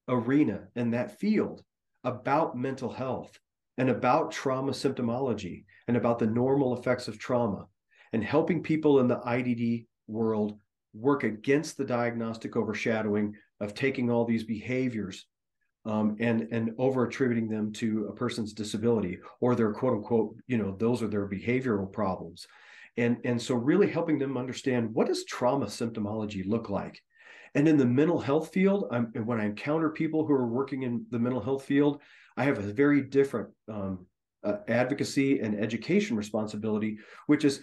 arena 0.08 0.68
and 0.74 0.92
that 0.94 1.18
field 1.18 1.62
about 2.02 2.56
mental 2.56 2.92
health 2.92 3.38
and 3.78 3.90
about 3.90 4.30
trauma 4.30 4.72
symptomology 4.72 5.64
and 5.88 5.96
about 5.96 6.18
the 6.18 6.26
normal 6.26 6.78
effects 6.78 7.08
of 7.08 7.18
trauma 7.18 7.66
and 8.12 8.22
helping 8.22 8.62
people 8.62 9.00
in 9.00 9.08
the 9.08 9.20
IDD 9.26 9.86
world 10.06 10.58
work 10.94 11.24
against 11.24 11.76
the 11.76 11.84
diagnostic 11.84 12.56
overshadowing 12.56 13.34
of 13.60 13.74
taking 13.74 14.10
all 14.10 14.24
these 14.24 14.44
behaviors 14.44 15.26
um, 15.86 16.16
and 16.20 16.48
and 16.50 16.70
over 16.78 17.04
attributing 17.04 17.48
them 17.48 17.72
to 17.72 18.06
a 18.06 18.14
person's 18.14 18.52
disability 18.52 19.18
or 19.40 19.54
their 19.54 19.72
quote 19.72 19.94
unquote 19.94 20.36
you 20.46 20.56
know 20.56 20.76
those 20.78 21.02
are 21.02 21.08
their 21.08 21.28
behavioral 21.28 21.90
problems 21.90 22.46
and 22.96 23.18
and 23.24 23.40
so 23.40 23.54
really 23.54 23.90
helping 23.90 24.18
them 24.18 24.36
understand 24.36 24.92
what 24.94 25.06
does 25.06 25.24
trauma 25.24 25.66
symptomology 25.66 26.46
look 26.46 26.70
like? 26.70 27.00
And 27.54 27.68
in 27.68 27.76
the 27.76 27.86
mental 27.86 28.18
health 28.18 28.52
field 28.52 28.88
I'm, 28.90 29.06
when 29.24 29.40
i 29.40 29.44
encounter 29.44 29.90
people 29.90 30.26
who 30.26 30.32
are 30.32 30.46
working 30.46 30.82
in 30.82 31.06
the 31.10 31.18
mental 31.18 31.40
health 31.40 31.64
field 31.64 32.00
i 32.36 32.44
have 32.44 32.58
a 32.58 32.72
very 32.72 33.00
different 33.00 33.48
um, 33.70 34.06
uh, 34.42 34.56
advocacy 34.68 35.38
and 35.38 35.58
education 35.58 36.16
responsibility 36.16 36.98
which 37.26 37.44
is 37.44 37.60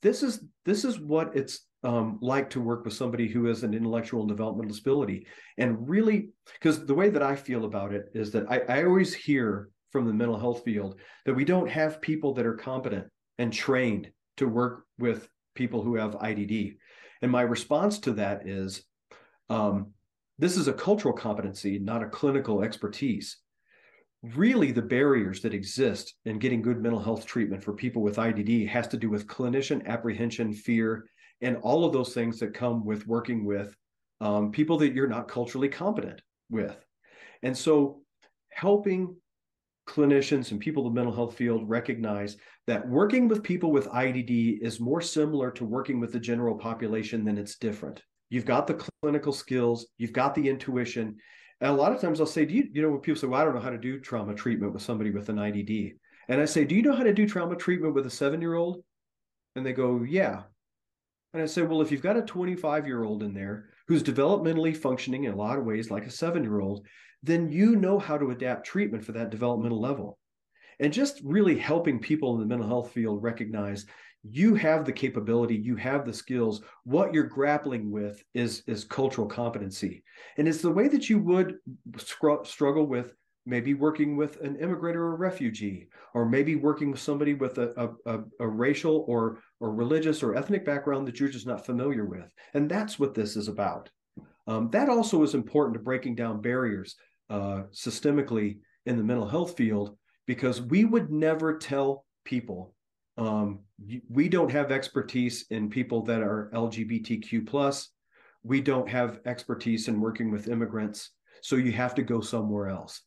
this 0.00 0.22
is 0.22 0.42
this 0.64 0.84
is 0.84 0.98
what 0.98 1.36
it's 1.36 1.66
um, 1.86 2.18
like 2.20 2.50
to 2.50 2.60
work 2.60 2.84
with 2.84 2.94
somebody 2.94 3.28
who 3.28 3.44
has 3.44 3.62
an 3.62 3.72
intellectual 3.72 4.20
and 4.20 4.28
developmental 4.28 4.70
disability. 4.70 5.26
And 5.56 5.88
really 5.88 6.30
because 6.54 6.84
the 6.84 6.94
way 6.94 7.10
that 7.10 7.22
i 7.22 7.36
feel 7.36 7.64
about 7.64 7.92
it 7.92 8.06
is 8.12 8.32
that 8.32 8.50
I, 8.50 8.60
I 8.68 8.84
always 8.84 9.14
hear 9.14 9.70
from 9.92 10.06
the 10.06 10.12
mental 10.12 10.38
health 10.38 10.64
field 10.64 10.98
that 11.24 11.34
we 11.34 11.44
don't 11.44 11.70
have 11.70 12.00
people 12.00 12.34
that 12.34 12.46
are 12.46 12.54
competent 12.54 13.06
and 13.38 13.52
trained 13.52 14.10
to 14.36 14.48
work 14.48 14.84
with 14.98 15.28
people 15.54 15.82
who 15.82 15.96
have 15.96 16.12
idd 16.12 16.76
and 17.22 17.30
my 17.30 17.42
response 17.42 17.98
to 17.98 18.12
that 18.12 18.46
is 18.46 18.84
um, 19.48 19.92
this 20.38 20.56
is 20.56 20.68
a 20.68 20.72
cultural 20.72 21.14
competency 21.14 21.78
not 21.78 22.02
a 22.02 22.08
clinical 22.08 22.62
expertise 22.62 23.38
really 24.34 24.72
the 24.72 24.82
barriers 24.82 25.40
that 25.40 25.54
exist 25.54 26.14
in 26.24 26.38
getting 26.38 26.62
good 26.62 26.80
mental 26.80 27.00
health 27.00 27.26
treatment 27.26 27.62
for 27.62 27.72
people 27.72 28.02
with 28.02 28.16
IDD 28.16 28.68
has 28.68 28.88
to 28.88 28.96
do 28.96 29.10
with 29.10 29.26
clinician 29.26 29.86
apprehension, 29.86 30.52
fear, 30.52 31.06
and 31.42 31.56
all 31.58 31.84
of 31.84 31.92
those 31.92 32.14
things 32.14 32.40
that 32.40 32.54
come 32.54 32.84
with 32.84 33.06
working 33.06 33.44
with 33.44 33.76
um, 34.20 34.50
people 34.50 34.78
that 34.78 34.94
you're 34.94 35.06
not 35.06 35.28
culturally 35.28 35.68
competent 35.68 36.20
with. 36.50 36.76
And 37.42 37.56
so 37.56 38.00
helping 38.50 39.14
clinicians 39.86 40.50
and 40.50 40.60
people 40.60 40.86
in 40.86 40.92
the 40.92 40.94
mental 40.94 41.14
health 41.14 41.36
field 41.36 41.68
recognize 41.68 42.36
that 42.66 42.88
working 42.88 43.28
with 43.28 43.42
people 43.42 43.70
with 43.70 43.88
IDD 43.88 44.58
is 44.60 44.80
more 44.80 45.00
similar 45.00 45.50
to 45.52 45.64
working 45.64 46.00
with 46.00 46.12
the 46.12 46.20
general 46.20 46.56
population 46.56 47.24
than 47.24 47.38
it's 47.38 47.56
different. 47.56 48.02
You've 48.28 48.44
got 48.44 48.66
the 48.66 48.82
clinical 49.02 49.32
skills, 49.32 49.86
you've 49.98 50.12
got 50.12 50.34
the 50.34 50.48
intuition. 50.48 51.16
And 51.60 51.70
a 51.70 51.74
lot 51.74 51.92
of 51.92 52.00
times 52.00 52.20
I'll 52.20 52.26
say, 52.26 52.44
Do 52.44 52.54
you, 52.54 52.68
you 52.72 52.82
know, 52.82 52.90
when 52.90 53.00
people 53.00 53.20
say, 53.20 53.28
Well, 53.28 53.40
I 53.40 53.44
don't 53.44 53.54
know 53.54 53.60
how 53.60 53.70
to 53.70 53.78
do 53.78 54.00
trauma 54.00 54.34
treatment 54.34 54.72
with 54.72 54.82
somebody 54.82 55.10
with 55.10 55.28
an 55.28 55.36
IDD. 55.36 55.94
And 56.28 56.40
I 56.40 56.44
say, 56.44 56.64
Do 56.64 56.74
you 56.74 56.82
know 56.82 56.94
how 56.94 57.04
to 57.04 57.14
do 57.14 57.28
trauma 57.28 57.56
treatment 57.56 57.94
with 57.94 58.06
a 58.06 58.10
seven 58.10 58.40
year 58.40 58.54
old? 58.54 58.82
And 59.54 59.64
they 59.64 59.72
go, 59.72 60.02
Yeah. 60.02 60.42
And 61.36 61.42
I 61.42 61.46
said, 61.46 61.68
well, 61.68 61.82
if 61.82 61.92
you've 61.92 62.00
got 62.00 62.16
a 62.16 62.22
25 62.22 62.86
year 62.86 63.04
old 63.04 63.22
in 63.22 63.34
there 63.34 63.66
who's 63.88 64.02
developmentally 64.02 64.74
functioning 64.74 65.24
in 65.24 65.34
a 65.34 65.36
lot 65.36 65.58
of 65.58 65.66
ways 65.66 65.90
like 65.90 66.06
a 66.06 66.10
seven 66.10 66.42
year 66.42 66.60
old, 66.60 66.86
then 67.22 67.50
you 67.50 67.76
know 67.76 67.98
how 67.98 68.18
to 68.18 68.30
adapt 68.30 68.66
treatment 68.66 69.04
for 69.04 69.12
that 69.12 69.30
developmental 69.30 69.80
level. 69.80 70.18
And 70.78 70.92
just 70.92 71.20
really 71.24 71.56
helping 71.56 71.98
people 71.98 72.34
in 72.34 72.40
the 72.40 72.46
mental 72.46 72.68
health 72.68 72.92
field 72.92 73.22
recognize 73.22 73.86
you 74.22 74.54
have 74.56 74.84
the 74.84 74.92
capability, 74.92 75.54
you 75.54 75.76
have 75.76 76.04
the 76.04 76.12
skills. 76.12 76.60
What 76.84 77.14
you're 77.14 77.24
grappling 77.24 77.90
with 77.90 78.22
is, 78.34 78.62
is 78.66 78.84
cultural 78.84 79.26
competency. 79.26 80.02
And 80.36 80.48
it's 80.48 80.62
the 80.62 80.70
way 80.70 80.88
that 80.88 81.08
you 81.08 81.18
would 81.20 81.58
struggle 81.98 82.86
with 82.86 83.14
maybe 83.46 83.74
working 83.74 84.16
with 84.16 84.40
an 84.40 84.56
immigrant 84.56 84.96
or 84.96 85.12
a 85.12 85.16
refugee, 85.16 85.88
or 86.14 86.26
maybe 86.28 86.56
working 86.56 86.90
with 86.90 87.00
somebody 87.00 87.32
with 87.32 87.58
a, 87.58 87.94
a, 88.04 88.18
a, 88.40 88.48
racial 88.48 89.04
or, 89.06 89.38
or 89.60 89.72
religious 89.72 90.22
or 90.22 90.34
ethnic 90.34 90.64
background 90.64 91.06
that 91.06 91.20
you're 91.20 91.28
just 91.28 91.46
not 91.46 91.64
familiar 91.64 92.04
with. 92.04 92.28
And 92.54 92.68
that's 92.68 92.98
what 92.98 93.14
this 93.14 93.36
is 93.36 93.46
about. 93.46 93.88
Um, 94.46 94.70
that 94.70 94.88
also 94.88 95.22
is 95.22 95.34
important 95.34 95.74
to 95.74 95.82
breaking 95.82 96.14
down 96.14 96.40
barriers 96.40 96.96
uh, 97.30 97.64
systemically 97.72 98.58
in 98.86 98.96
the 98.96 99.04
mental 99.04 99.28
health 99.28 99.56
field, 99.56 99.96
because 100.26 100.62
we 100.62 100.84
would 100.84 101.10
never 101.10 101.58
tell 101.58 102.04
people 102.24 102.74
um, 103.18 103.60
we 104.08 104.28
don't 104.28 104.50
have 104.50 104.70
expertise 104.70 105.46
in 105.50 105.70
people 105.70 106.02
that 106.02 106.20
are 106.20 106.50
LGBTQ 106.52 107.46
plus. 107.46 107.90
We 108.42 108.60
don't 108.60 108.88
have 108.88 109.20
expertise 109.24 109.88
in 109.88 110.00
working 110.00 110.30
with 110.30 110.48
immigrants. 110.48 111.10
So 111.42 111.56
you 111.56 111.72
have 111.72 111.94
to 111.96 112.02
go 112.02 112.20
somewhere 112.20 112.68
else. 112.68 113.02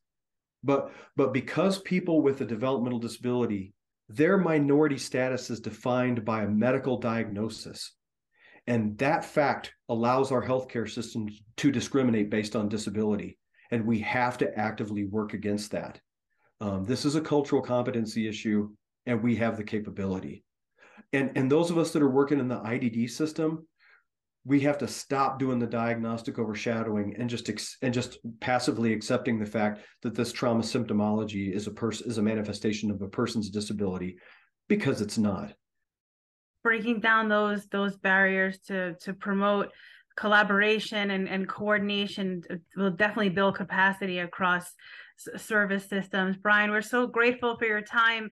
But 0.63 0.91
but 1.15 1.33
because 1.33 1.79
people 1.81 2.21
with 2.21 2.41
a 2.41 2.45
developmental 2.45 2.99
disability, 2.99 3.73
their 4.09 4.37
minority 4.37 4.97
status 4.97 5.49
is 5.49 5.59
defined 5.59 6.25
by 6.25 6.43
a 6.43 6.49
medical 6.49 6.97
diagnosis. 6.97 7.93
And 8.69 8.95
that 8.99 9.25
fact 9.25 9.73
allows 9.89 10.31
our 10.31 10.45
healthcare 10.45 10.87
system 10.87 11.27
to 11.57 11.71
discriminate 11.71 12.29
based 12.29 12.55
on 12.55 12.69
disability. 12.69 13.39
And 13.71 13.83
we 13.83 13.99
have 14.01 14.37
to 14.37 14.57
actively 14.57 15.05
work 15.05 15.33
against 15.33 15.71
that. 15.71 15.99
Um, 16.61 16.85
this 16.85 17.03
is 17.03 17.15
a 17.15 17.21
cultural 17.21 17.63
competency 17.63 18.27
issue, 18.27 18.69
and 19.07 19.23
we 19.23 19.35
have 19.37 19.57
the 19.57 19.63
capability. 19.63 20.43
And, 21.13 21.31
and 21.35 21.51
those 21.51 21.71
of 21.71 21.79
us 21.79 21.91
that 21.93 22.03
are 22.03 22.11
working 22.11 22.39
in 22.39 22.47
the 22.47 22.59
IDD 22.59 23.09
system, 23.09 23.67
we 24.45 24.59
have 24.61 24.77
to 24.77 24.87
stop 24.87 25.39
doing 25.39 25.57
the 25.57 25.65
diagnostic 25.65 26.37
overshadowing 26.37 27.15
and 27.17 27.27
just 27.27 27.49
ex- 27.49 27.77
and 27.81 27.91
just 27.91 28.19
passively 28.39 28.93
accepting 28.93 29.39
the 29.39 29.45
fact 29.47 29.81
that 30.03 30.13
this 30.13 30.31
trauma 30.31 30.61
symptomology 30.61 31.51
is 31.51 31.65
a 31.65 31.71
person 31.71 32.07
is 32.07 32.19
a 32.19 32.21
manifestation 32.21 32.91
of 32.91 33.01
a 33.01 33.07
person's 33.07 33.49
disability 33.49 34.17
because 34.67 35.01
it's 35.01 35.17
not 35.17 35.53
breaking 36.63 36.99
down 36.99 37.29
those 37.29 37.67
those 37.67 37.95
barriers 37.97 38.59
to 38.67 38.95
to 38.95 39.13
promote 39.13 39.71
collaboration 40.19 41.11
and, 41.11 41.29
and 41.29 41.47
coordination 41.47 42.43
will 42.75 42.91
definitely 42.91 43.29
build 43.29 43.55
capacity 43.55 44.19
across 44.19 44.73
service 45.37 45.87
systems. 45.87 46.35
Brian, 46.37 46.71
we're 46.71 46.81
so 46.81 47.07
grateful 47.07 47.55
for 47.57 47.63
your 47.65 47.81
time. 47.81 48.29